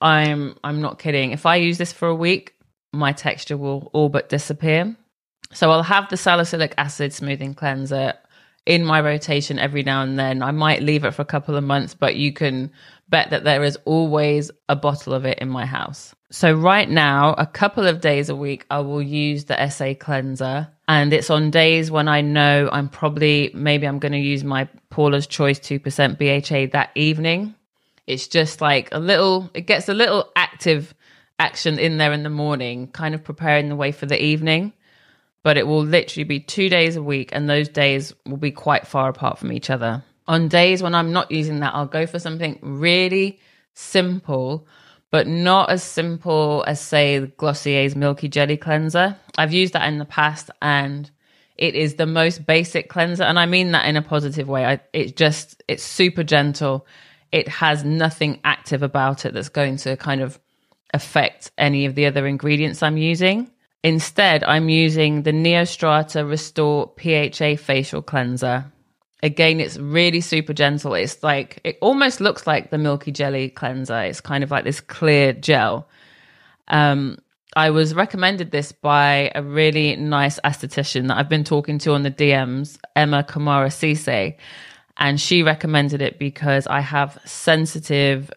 I'm 0.00 0.56
I'm 0.64 0.82
not 0.82 0.98
kidding. 0.98 1.30
If 1.30 1.46
I 1.46 1.56
use 1.56 1.78
this 1.78 1.92
for 1.92 2.08
a 2.08 2.14
week, 2.14 2.54
my 2.92 3.12
texture 3.12 3.56
will 3.56 3.88
all 3.92 4.08
but 4.08 4.28
disappear. 4.28 4.96
So 5.52 5.70
I'll 5.70 5.84
have 5.84 6.08
the 6.08 6.16
salicylic 6.16 6.74
acid 6.76 7.12
smoothing 7.12 7.54
cleanser 7.54 8.14
in 8.66 8.84
my 8.84 9.00
rotation 9.00 9.60
every 9.60 9.84
now 9.84 10.02
and 10.02 10.18
then. 10.18 10.42
I 10.42 10.50
might 10.50 10.82
leave 10.82 11.04
it 11.04 11.14
for 11.14 11.22
a 11.22 11.26
couple 11.26 11.54
of 11.54 11.62
months, 11.62 11.94
but 11.94 12.16
you 12.16 12.32
can 12.32 12.72
bet 13.08 13.30
that 13.30 13.44
there 13.44 13.62
is 13.62 13.78
always 13.84 14.50
a 14.68 14.74
bottle 14.74 15.14
of 15.14 15.24
it 15.24 15.38
in 15.38 15.48
my 15.48 15.66
house. 15.66 16.15
So 16.30 16.52
right 16.52 16.88
now, 16.88 17.34
a 17.34 17.46
couple 17.46 17.86
of 17.86 18.00
days 18.00 18.28
a 18.28 18.36
week, 18.36 18.66
I 18.68 18.80
will 18.80 19.02
use 19.02 19.44
the 19.44 19.68
SA 19.68 19.94
cleanser. 19.94 20.68
And 20.88 21.12
it's 21.12 21.30
on 21.30 21.50
days 21.50 21.90
when 21.90 22.08
I 22.08 22.20
know 22.20 22.68
I'm 22.72 22.88
probably, 22.88 23.50
maybe 23.54 23.86
I'm 23.86 23.98
going 23.98 24.12
to 24.12 24.18
use 24.18 24.42
my 24.42 24.68
Paula's 24.90 25.26
Choice 25.26 25.58
2% 25.60 26.18
BHA 26.18 26.72
that 26.72 26.90
evening. 26.94 27.54
It's 28.06 28.28
just 28.28 28.60
like 28.60 28.88
a 28.92 28.98
little, 28.98 29.50
it 29.54 29.62
gets 29.62 29.88
a 29.88 29.94
little 29.94 30.30
active 30.36 30.94
action 31.38 31.78
in 31.78 31.98
there 31.98 32.12
in 32.12 32.22
the 32.22 32.30
morning, 32.30 32.88
kind 32.88 33.14
of 33.14 33.22
preparing 33.22 33.68
the 33.68 33.76
way 33.76 33.92
for 33.92 34.06
the 34.06 34.20
evening. 34.20 34.72
But 35.42 35.56
it 35.56 35.66
will 35.66 35.84
literally 35.84 36.24
be 36.24 36.40
two 36.40 36.68
days 36.68 36.96
a 36.96 37.02
week, 37.02 37.30
and 37.32 37.48
those 37.48 37.68
days 37.68 38.12
will 38.24 38.36
be 38.36 38.50
quite 38.50 38.86
far 38.86 39.08
apart 39.08 39.38
from 39.38 39.52
each 39.52 39.70
other. 39.70 40.02
On 40.26 40.48
days 40.48 40.82
when 40.82 40.94
I'm 40.94 41.12
not 41.12 41.30
using 41.30 41.60
that, 41.60 41.74
I'll 41.74 41.86
go 41.86 42.06
for 42.06 42.18
something 42.18 42.58
really 42.62 43.38
simple, 43.74 44.66
but 45.10 45.26
not 45.26 45.70
as 45.70 45.82
simple 45.82 46.64
as, 46.66 46.80
say, 46.80 47.32
Glossier's 47.36 47.94
Milky 47.94 48.28
Jelly 48.28 48.56
Cleanser. 48.56 49.16
I've 49.38 49.52
used 49.52 49.72
that 49.74 49.88
in 49.88 49.98
the 49.98 50.04
past, 50.04 50.50
and 50.60 51.10
it 51.56 51.74
is 51.74 51.94
the 51.94 52.06
most 52.06 52.44
basic 52.44 52.88
cleanser, 52.88 53.22
and 53.22 53.38
I 53.38 53.46
mean 53.46 53.72
that 53.72 53.86
in 53.86 53.96
a 53.96 54.02
positive 54.02 54.48
way. 54.48 54.80
It's 54.92 55.12
just, 55.12 55.62
it's 55.68 55.82
super 55.82 56.22
gentle. 56.22 56.86
It 57.32 57.48
has 57.48 57.84
nothing 57.84 58.40
active 58.44 58.82
about 58.82 59.24
it 59.24 59.32
that's 59.34 59.48
going 59.48 59.76
to 59.78 59.96
kind 59.96 60.20
of 60.20 60.38
affect 60.92 61.50
any 61.56 61.86
of 61.86 61.94
the 61.94 62.06
other 62.06 62.26
ingredients 62.26 62.82
I'm 62.82 62.96
using. 62.96 63.50
Instead, 63.82 64.42
I'm 64.44 64.68
using 64.68 65.22
the 65.22 65.32
Neostrata 65.32 66.28
Restore 66.28 66.92
PHA 66.98 67.56
Facial 67.62 68.02
Cleanser. 68.02 68.72
Again, 69.26 69.58
it's 69.58 69.76
really 69.76 70.20
super 70.20 70.52
gentle. 70.52 70.94
It's 70.94 71.20
like, 71.24 71.60
it 71.64 71.78
almost 71.80 72.20
looks 72.20 72.46
like 72.46 72.70
the 72.70 72.78
Milky 72.78 73.10
Jelly 73.10 73.50
cleanser. 73.50 74.02
It's 74.02 74.20
kind 74.20 74.44
of 74.44 74.52
like 74.52 74.62
this 74.62 74.80
clear 74.80 75.32
gel. 75.32 75.88
Um, 76.68 77.18
I 77.56 77.70
was 77.70 77.92
recommended 77.92 78.52
this 78.52 78.70
by 78.70 79.32
a 79.34 79.42
really 79.42 79.96
nice 79.96 80.38
esthetician 80.44 81.08
that 81.08 81.16
I've 81.16 81.28
been 81.28 81.42
talking 81.42 81.78
to 81.80 81.94
on 81.94 82.04
the 82.04 82.10
DMs, 82.10 82.78
Emma 82.94 83.24
Kamara 83.24 83.68
Cisse. 83.68 84.36
And 84.96 85.20
she 85.20 85.42
recommended 85.42 86.00
it 86.00 86.20
because 86.20 86.68
I 86.68 86.80
have 86.80 87.18
sensitive, 87.24 88.30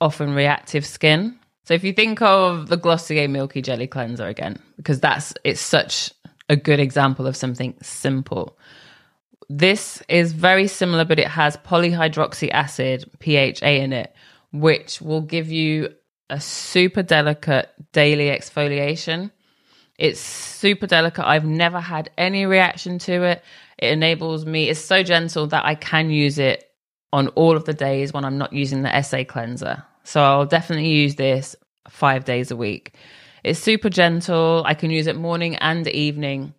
often 0.00 0.34
reactive 0.34 0.84
skin. 0.84 1.38
So 1.62 1.74
if 1.74 1.84
you 1.84 1.92
think 1.92 2.20
of 2.22 2.68
the 2.68 2.76
Glossier 2.76 3.28
Milky 3.28 3.62
Jelly 3.62 3.86
Cleanser 3.86 4.26
again, 4.26 4.58
because 4.78 4.98
that's 4.98 5.32
it's 5.44 5.60
such 5.60 6.12
a 6.48 6.56
good 6.56 6.80
example 6.80 7.26
of 7.26 7.36
something 7.36 7.74
simple. 7.82 8.58
This 9.48 10.02
is 10.08 10.32
very 10.32 10.68
similar, 10.68 11.04
but 11.04 11.18
it 11.18 11.28
has 11.28 11.56
polyhydroxy 11.58 12.50
acid, 12.50 13.10
PHA, 13.20 13.66
in 13.66 13.92
it, 13.92 14.14
which 14.52 15.00
will 15.00 15.20
give 15.20 15.50
you 15.50 15.94
a 16.30 16.40
super 16.40 17.02
delicate 17.02 17.70
daily 17.92 18.26
exfoliation. 18.26 19.30
It's 19.98 20.20
super 20.20 20.86
delicate. 20.86 21.26
I've 21.26 21.44
never 21.44 21.80
had 21.80 22.10
any 22.18 22.46
reaction 22.46 22.98
to 23.00 23.22
it. 23.24 23.42
It 23.78 23.92
enables 23.92 24.46
me, 24.46 24.68
it's 24.68 24.80
so 24.80 25.02
gentle 25.02 25.46
that 25.48 25.64
I 25.64 25.74
can 25.74 26.10
use 26.10 26.38
it 26.38 26.70
on 27.12 27.28
all 27.28 27.56
of 27.56 27.64
the 27.64 27.74
days 27.74 28.12
when 28.12 28.24
I'm 28.24 28.38
not 28.38 28.52
using 28.52 28.82
the 28.82 29.02
SA 29.02 29.24
cleanser. 29.24 29.84
So 30.02 30.22
I'll 30.22 30.46
definitely 30.46 30.88
use 30.88 31.14
this 31.14 31.54
five 31.88 32.24
days 32.24 32.50
a 32.50 32.56
week. 32.56 32.94
It's 33.44 33.60
super 33.60 33.90
gentle. 33.90 34.62
I 34.66 34.74
can 34.74 34.90
use 34.90 35.06
it 35.06 35.16
morning 35.16 35.56
and 35.56 35.86
evening. 35.86 36.54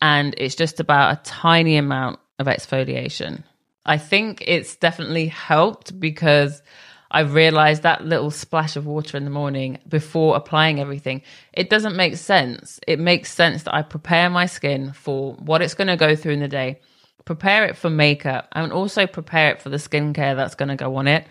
And 0.00 0.34
it's 0.38 0.54
just 0.54 0.80
about 0.80 1.18
a 1.18 1.22
tiny 1.22 1.76
amount 1.76 2.20
of 2.38 2.46
exfoliation. 2.46 3.44
I 3.84 3.98
think 3.98 4.42
it's 4.46 4.76
definitely 4.76 5.26
helped 5.26 5.98
because 5.98 6.62
I've 7.10 7.34
realized 7.34 7.82
that 7.82 8.04
little 8.04 8.30
splash 8.30 8.76
of 8.76 8.86
water 8.86 9.16
in 9.16 9.24
the 9.24 9.30
morning 9.30 9.78
before 9.88 10.36
applying 10.36 10.80
everything, 10.80 11.22
it 11.52 11.68
doesn't 11.68 11.96
make 11.96 12.16
sense. 12.16 12.78
It 12.86 13.00
makes 13.00 13.32
sense 13.32 13.64
that 13.64 13.74
I 13.74 13.82
prepare 13.82 14.30
my 14.30 14.46
skin 14.46 14.92
for 14.92 15.34
what 15.34 15.60
it's 15.60 15.74
going 15.74 15.88
to 15.88 15.96
go 15.96 16.14
through 16.14 16.34
in 16.34 16.40
the 16.40 16.48
day, 16.48 16.80
prepare 17.24 17.64
it 17.64 17.76
for 17.76 17.90
makeup, 17.90 18.48
and 18.52 18.72
also 18.72 19.06
prepare 19.06 19.50
it 19.50 19.60
for 19.60 19.70
the 19.70 19.76
skincare 19.76 20.36
that's 20.36 20.54
going 20.54 20.68
to 20.68 20.76
go 20.76 20.96
on 20.96 21.08
it. 21.08 21.26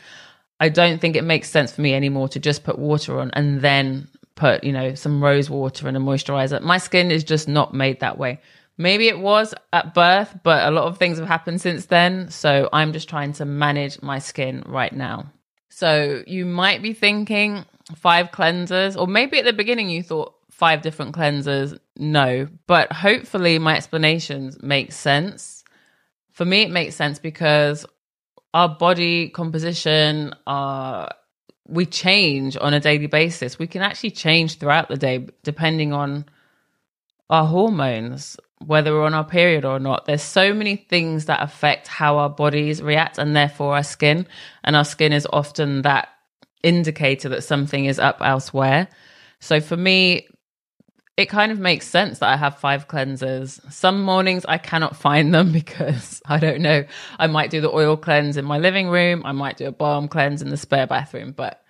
I 0.59 0.67
don't 0.67 0.99
think 0.99 1.15
it 1.15 1.23
makes 1.23 1.49
sense 1.49 1.71
for 1.71 1.81
me 1.81 1.93
anymore 1.93 2.27
to 2.29 2.39
just 2.39 2.65
put 2.65 2.77
water 2.77 3.19
on 3.19 3.31
and 3.31 3.61
then 3.61 4.09
put, 4.39 4.63
you 4.63 4.71
know, 4.71 4.95
some 4.95 5.23
rose 5.23 5.49
water 5.49 5.87
and 5.87 5.97
a 5.97 5.99
moisturizer. 5.99 6.61
My 6.61 6.77
skin 6.77 7.11
is 7.11 7.23
just 7.23 7.47
not 7.47 7.73
made 7.73 7.99
that 7.99 8.17
way. 8.17 8.39
Maybe 8.77 9.09
it 9.09 9.19
was 9.19 9.53
at 9.73 9.93
birth, 9.93 10.39
but 10.41 10.65
a 10.65 10.71
lot 10.71 10.85
of 10.85 10.97
things 10.97 11.19
have 11.19 11.27
happened 11.27 11.59
since 11.59 11.87
then. 11.87 12.31
So 12.31 12.69
I'm 12.71 12.93
just 12.93 13.09
trying 13.09 13.33
to 13.33 13.45
manage 13.45 14.01
my 14.01 14.19
skin 14.19 14.63
right 14.65 14.93
now. 14.93 15.31
So 15.69 16.23
you 16.25 16.45
might 16.45 16.81
be 16.81 16.93
thinking 16.93 17.65
five 17.95 18.31
cleansers, 18.31 18.99
or 18.99 19.05
maybe 19.05 19.37
at 19.39 19.45
the 19.45 19.53
beginning 19.53 19.89
you 19.89 20.01
thought 20.01 20.33
five 20.49 20.81
different 20.81 21.13
cleansers. 21.13 21.77
No, 21.97 22.47
but 22.67 22.91
hopefully 22.93 23.59
my 23.59 23.75
explanations 23.75 24.61
make 24.63 24.93
sense. 24.93 25.63
For 26.31 26.45
me, 26.45 26.61
it 26.61 26.71
makes 26.71 26.95
sense 26.95 27.19
because 27.19 27.85
our 28.53 28.69
body 28.69 29.29
composition, 29.29 30.33
our 30.47 31.09
we 31.69 31.85
change 31.85 32.57
on 32.59 32.73
a 32.73 32.79
daily 32.79 33.07
basis. 33.07 33.59
We 33.59 33.67
can 33.67 33.81
actually 33.81 34.11
change 34.11 34.57
throughout 34.57 34.89
the 34.89 34.97
day 34.97 35.27
depending 35.43 35.93
on 35.93 36.25
our 37.29 37.45
hormones, 37.45 38.37
whether 38.65 38.91
we're 38.91 39.05
on 39.05 39.13
our 39.13 39.23
period 39.23 39.65
or 39.65 39.79
not. 39.79 40.05
There's 40.05 40.23
so 40.23 40.53
many 40.53 40.75
things 40.75 41.25
that 41.25 41.41
affect 41.41 41.87
how 41.87 42.17
our 42.17 42.29
bodies 42.29 42.81
react 42.81 43.17
and 43.17 43.35
therefore 43.35 43.75
our 43.75 43.83
skin. 43.83 44.25
And 44.63 44.75
our 44.75 44.83
skin 44.83 45.13
is 45.13 45.27
often 45.31 45.83
that 45.83 46.09
indicator 46.63 47.29
that 47.29 47.43
something 47.43 47.85
is 47.85 47.99
up 47.99 48.17
elsewhere. 48.21 48.87
So 49.39 49.61
for 49.61 49.77
me, 49.77 50.27
it 51.19 51.27
kind 51.27 51.51
of 51.51 51.59
makes 51.59 51.85
sense 51.85 52.19
that 52.19 52.29
I 52.29 52.37
have 52.37 52.59
five 52.59 52.87
cleansers. 52.87 53.59
Some 53.73 54.03
mornings 54.03 54.45
I 54.47 54.57
cannot 54.57 54.95
find 54.95 55.33
them 55.33 55.51
because 55.61 56.21
I 56.25 56.39
don't 56.39 56.61
know. 56.61 56.85
I 57.19 57.27
might 57.27 57.49
do 57.49 57.59
the 57.59 57.69
oil 57.69 57.97
cleanse 57.97 58.37
in 58.37 58.45
my 58.45 58.57
living 58.57 58.87
room, 58.87 59.23
I 59.25 59.33
might 59.33 59.57
do 59.57 59.67
a 59.67 59.71
balm 59.71 60.07
cleanse 60.07 60.41
in 60.41 60.49
the 60.49 60.55
spare 60.55 60.87
bathroom. 60.87 61.33
But 61.33 61.61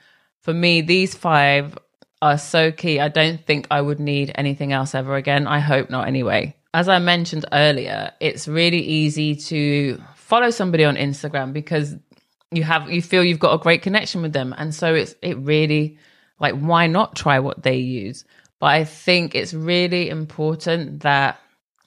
for 0.41 0.53
me, 0.53 0.81
these 0.81 1.15
five 1.15 1.75
are 2.21 2.37
so 2.37 2.71
key. 2.71 2.99
I 2.99 3.07
don't 3.07 3.43
think 3.43 3.65
I 3.71 3.81
would 3.81 3.99
need 3.99 4.31
anything 4.35 4.71
else 4.71 4.93
ever 4.93 5.15
again. 5.15 5.47
I 5.47 5.59
hope 5.59 5.89
not 5.89 6.07
anyway. 6.07 6.55
As 6.71 6.87
I 6.87 6.99
mentioned 6.99 7.45
earlier, 7.51 8.11
it's 8.19 8.47
really 8.47 8.81
easy 8.81 9.35
to 9.35 9.99
follow 10.13 10.51
somebody 10.51 10.85
on 10.85 10.95
Instagram 10.95 11.53
because 11.53 11.95
you 12.51 12.61
have 12.61 12.91
you 12.91 13.01
feel 13.01 13.23
you've 13.23 13.39
got 13.39 13.55
a 13.55 13.63
great 13.63 13.81
connection 13.81 14.21
with 14.21 14.33
them 14.33 14.53
and 14.57 14.73
so 14.73 14.93
it's 14.93 15.15
it 15.21 15.37
really 15.37 15.97
like 16.39 16.55
why 16.55 16.87
not 16.87 17.15
try 17.15 17.39
what 17.39 17.61
they 17.61 17.77
use 17.77 18.25
but 18.59 18.67
I 18.67 18.83
think 18.83 19.35
it's 19.35 19.53
really 19.53 20.09
important 20.09 21.01
that 21.01 21.39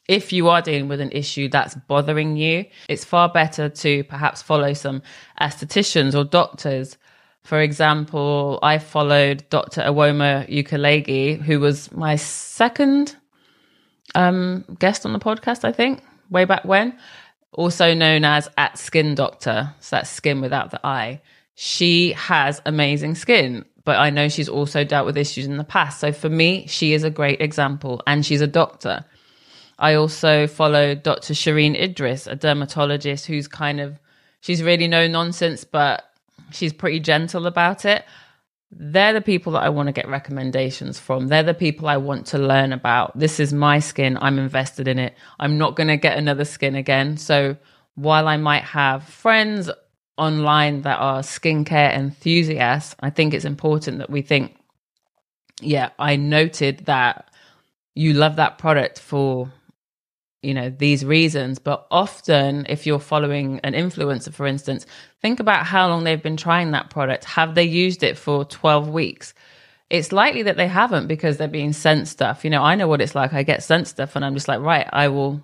if 0.08 0.32
you 0.32 0.48
are 0.48 0.60
dealing 0.60 0.88
with 0.88 1.00
an 1.00 1.12
issue 1.12 1.48
that's 1.48 1.74
bothering 1.74 2.36
you, 2.36 2.64
it's 2.88 3.04
far 3.04 3.28
better 3.28 3.68
to 3.68 4.04
perhaps 4.04 4.42
follow 4.42 4.72
some 4.74 5.02
estheticians 5.40 6.18
or 6.18 6.24
doctors. 6.24 6.96
For 7.44 7.60
example, 7.60 8.58
I 8.62 8.78
followed 8.78 9.44
Dr. 9.50 9.82
Ewoma 9.82 10.48
Ukeleghe, 10.48 11.40
who 11.40 11.60
was 11.60 11.92
my 11.92 12.16
second 12.16 13.16
um, 14.14 14.64
guest 14.78 15.06
on 15.06 15.12
the 15.12 15.18
podcast, 15.18 15.64
I 15.64 15.72
think, 15.72 16.02
way 16.30 16.44
back 16.44 16.64
when, 16.64 16.96
also 17.52 17.94
known 17.94 18.24
as 18.24 18.48
at 18.58 18.78
Skin 18.78 19.14
Doctor. 19.14 19.72
So 19.80 19.96
that's 19.96 20.10
skin 20.10 20.40
without 20.40 20.70
the 20.70 20.84
eye. 20.86 21.20
She 21.54 22.12
has 22.12 22.62
amazing 22.64 23.14
skin 23.14 23.64
but 23.84 23.98
I 23.98 24.10
know 24.10 24.28
she's 24.28 24.48
also 24.48 24.84
dealt 24.84 25.06
with 25.06 25.16
issues 25.16 25.46
in 25.46 25.56
the 25.56 25.64
past. 25.64 26.00
So 26.00 26.12
for 26.12 26.28
me, 26.28 26.66
she 26.66 26.92
is 26.92 27.04
a 27.04 27.10
great 27.10 27.40
example 27.40 28.02
and 28.06 28.24
she's 28.24 28.40
a 28.40 28.46
doctor. 28.46 29.04
I 29.78 29.94
also 29.94 30.46
follow 30.46 30.94
Dr. 30.94 31.34
Shereene 31.34 31.80
Idriss, 31.80 32.30
a 32.30 32.36
dermatologist 32.36 33.26
who's 33.26 33.48
kind 33.48 33.80
of, 33.80 33.98
she's 34.40 34.62
really 34.62 34.86
no 34.86 35.08
nonsense, 35.08 35.64
but 35.64 36.04
she's 36.52 36.72
pretty 36.72 37.00
gentle 37.00 37.46
about 37.46 37.84
it. 37.84 38.04
They're 38.70 39.12
the 39.12 39.20
people 39.20 39.52
that 39.52 39.62
I 39.62 39.68
want 39.68 39.88
to 39.88 39.92
get 39.92 40.08
recommendations 40.08 40.98
from. 40.98 41.28
They're 41.28 41.42
the 41.42 41.52
people 41.52 41.88
I 41.88 41.98
want 41.98 42.26
to 42.28 42.38
learn 42.38 42.72
about. 42.72 43.18
This 43.18 43.40
is 43.40 43.52
my 43.52 43.80
skin. 43.80 44.16
I'm 44.20 44.38
invested 44.38 44.88
in 44.88 44.98
it. 44.98 45.14
I'm 45.38 45.58
not 45.58 45.76
going 45.76 45.88
to 45.88 45.96
get 45.96 46.16
another 46.16 46.44
skin 46.44 46.74
again. 46.74 47.16
So 47.16 47.56
while 47.96 48.28
I 48.28 48.36
might 48.38 48.62
have 48.62 49.04
friends 49.04 49.68
online 50.16 50.82
that 50.82 50.98
are 50.98 51.20
skincare 51.20 51.94
enthusiasts, 51.94 52.94
I 53.00 53.10
think 53.10 53.34
it's 53.34 53.44
important 53.44 53.98
that 53.98 54.10
we 54.10 54.22
think, 54.22 54.56
yeah, 55.60 55.90
I 55.98 56.16
noted 56.16 56.86
that 56.86 57.30
you 57.94 58.14
love 58.14 58.36
that 58.36 58.58
product 58.58 58.98
for 58.98 59.50
you 60.42 60.54
know, 60.54 60.70
these 60.70 61.04
reasons. 61.04 61.58
But 61.58 61.86
often, 61.90 62.66
if 62.68 62.86
you're 62.86 62.98
following 62.98 63.60
an 63.62 63.72
influencer, 63.74 64.32
for 64.32 64.46
instance, 64.46 64.86
think 65.20 65.40
about 65.40 65.64
how 65.64 65.88
long 65.88 66.04
they've 66.04 66.22
been 66.22 66.36
trying 66.36 66.72
that 66.72 66.90
product. 66.90 67.24
Have 67.24 67.54
they 67.54 67.64
used 67.64 68.02
it 68.02 68.18
for 68.18 68.44
12 68.44 68.88
weeks? 68.88 69.34
It's 69.88 70.10
likely 70.10 70.42
that 70.44 70.56
they 70.56 70.66
haven't 70.66 71.06
because 71.06 71.36
they're 71.36 71.48
being 71.48 71.72
sent 71.72 72.08
stuff. 72.08 72.44
You 72.44 72.50
know, 72.50 72.62
I 72.62 72.74
know 72.74 72.88
what 72.88 73.00
it's 73.00 73.14
like. 73.14 73.32
I 73.32 73.42
get 73.42 73.62
sent 73.62 73.86
stuff 73.86 74.16
and 74.16 74.24
I'm 74.24 74.34
just 74.34 74.48
like, 74.48 74.60
right, 74.60 74.88
I 74.92 75.08
will 75.08 75.42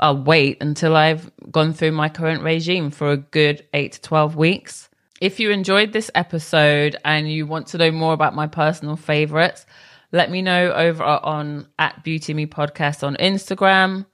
I'll 0.00 0.22
wait 0.22 0.62
until 0.62 0.96
I've 0.96 1.30
gone 1.52 1.74
through 1.74 1.92
my 1.92 2.08
current 2.08 2.42
regime 2.42 2.90
for 2.90 3.12
a 3.12 3.18
good 3.18 3.66
eight 3.74 3.92
to 3.92 4.00
12 4.00 4.34
weeks. 4.34 4.88
If 5.20 5.38
you 5.38 5.50
enjoyed 5.50 5.92
this 5.92 6.10
episode 6.14 6.96
and 7.04 7.30
you 7.30 7.46
want 7.46 7.66
to 7.68 7.78
know 7.78 7.90
more 7.90 8.14
about 8.14 8.34
my 8.34 8.46
personal 8.46 8.96
favorites, 8.96 9.66
let 10.10 10.30
me 10.30 10.40
know 10.40 10.72
over 10.72 11.04
on 11.04 11.68
at 11.78 12.02
Beauty 12.02 12.32
Me 12.32 12.46
Podcast 12.46 13.06
on 13.06 13.16
Instagram. 13.16 14.06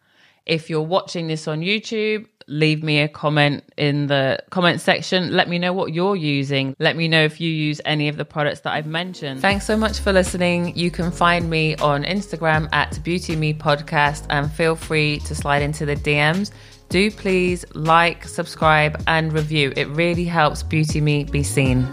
If 0.44 0.68
you're 0.68 0.83
watching 0.83 1.29
this 1.29 1.46
on 1.46 1.61
YouTube, 1.61 2.27
leave 2.49 2.83
me 2.83 3.01
a 3.01 3.09
comment 3.09 3.65
in 3.77 4.07
the 4.07 4.39
comment 4.51 4.81
section. 4.81 5.33
Let 5.33 5.49
me 5.49 5.59
know 5.59 5.73
what 5.73 5.93
you're 5.93 6.17
using. 6.17 6.75
Let 6.79 6.97
me 6.97 7.09
know 7.09 7.23
if 7.23 7.41
you 7.41 7.51
use 7.51 7.81
any 7.85 8.09
of 8.09 8.17
the 8.17 8.25
products 8.25 8.61
that 8.61 8.73
I've 8.73 8.87
mentioned. 8.87 9.41
Thanks 9.41 9.67
so 9.67 9.77
much 9.77 9.99
for 9.99 10.13
listening. 10.13 10.77
You 10.77 10.91
can 10.91 11.11
find 11.11 11.51
me 11.51 11.77
on 11.77 12.05
Instagram 12.05 12.69
at 12.73 13.03
Beauty 13.03 13.37
Me 13.37 13.53
Podcast 13.53 14.27
and 14.31 14.51
feel 14.51 14.77
free 14.77 15.19
to 15.21 15.35
slide 15.35 15.63
into 15.63 15.87
the 15.87 15.97
DMs. 15.97 16.51
Do 16.89 17.11
please 17.11 17.65
like, 17.75 18.25
subscribe, 18.25 19.03
and 19.07 19.33
review. 19.33 19.73
It 19.77 19.89
really 19.89 20.25
helps 20.25 20.63
Beauty 20.63 21.01
Me 21.01 21.25
be 21.25 21.43
seen. 21.43 21.85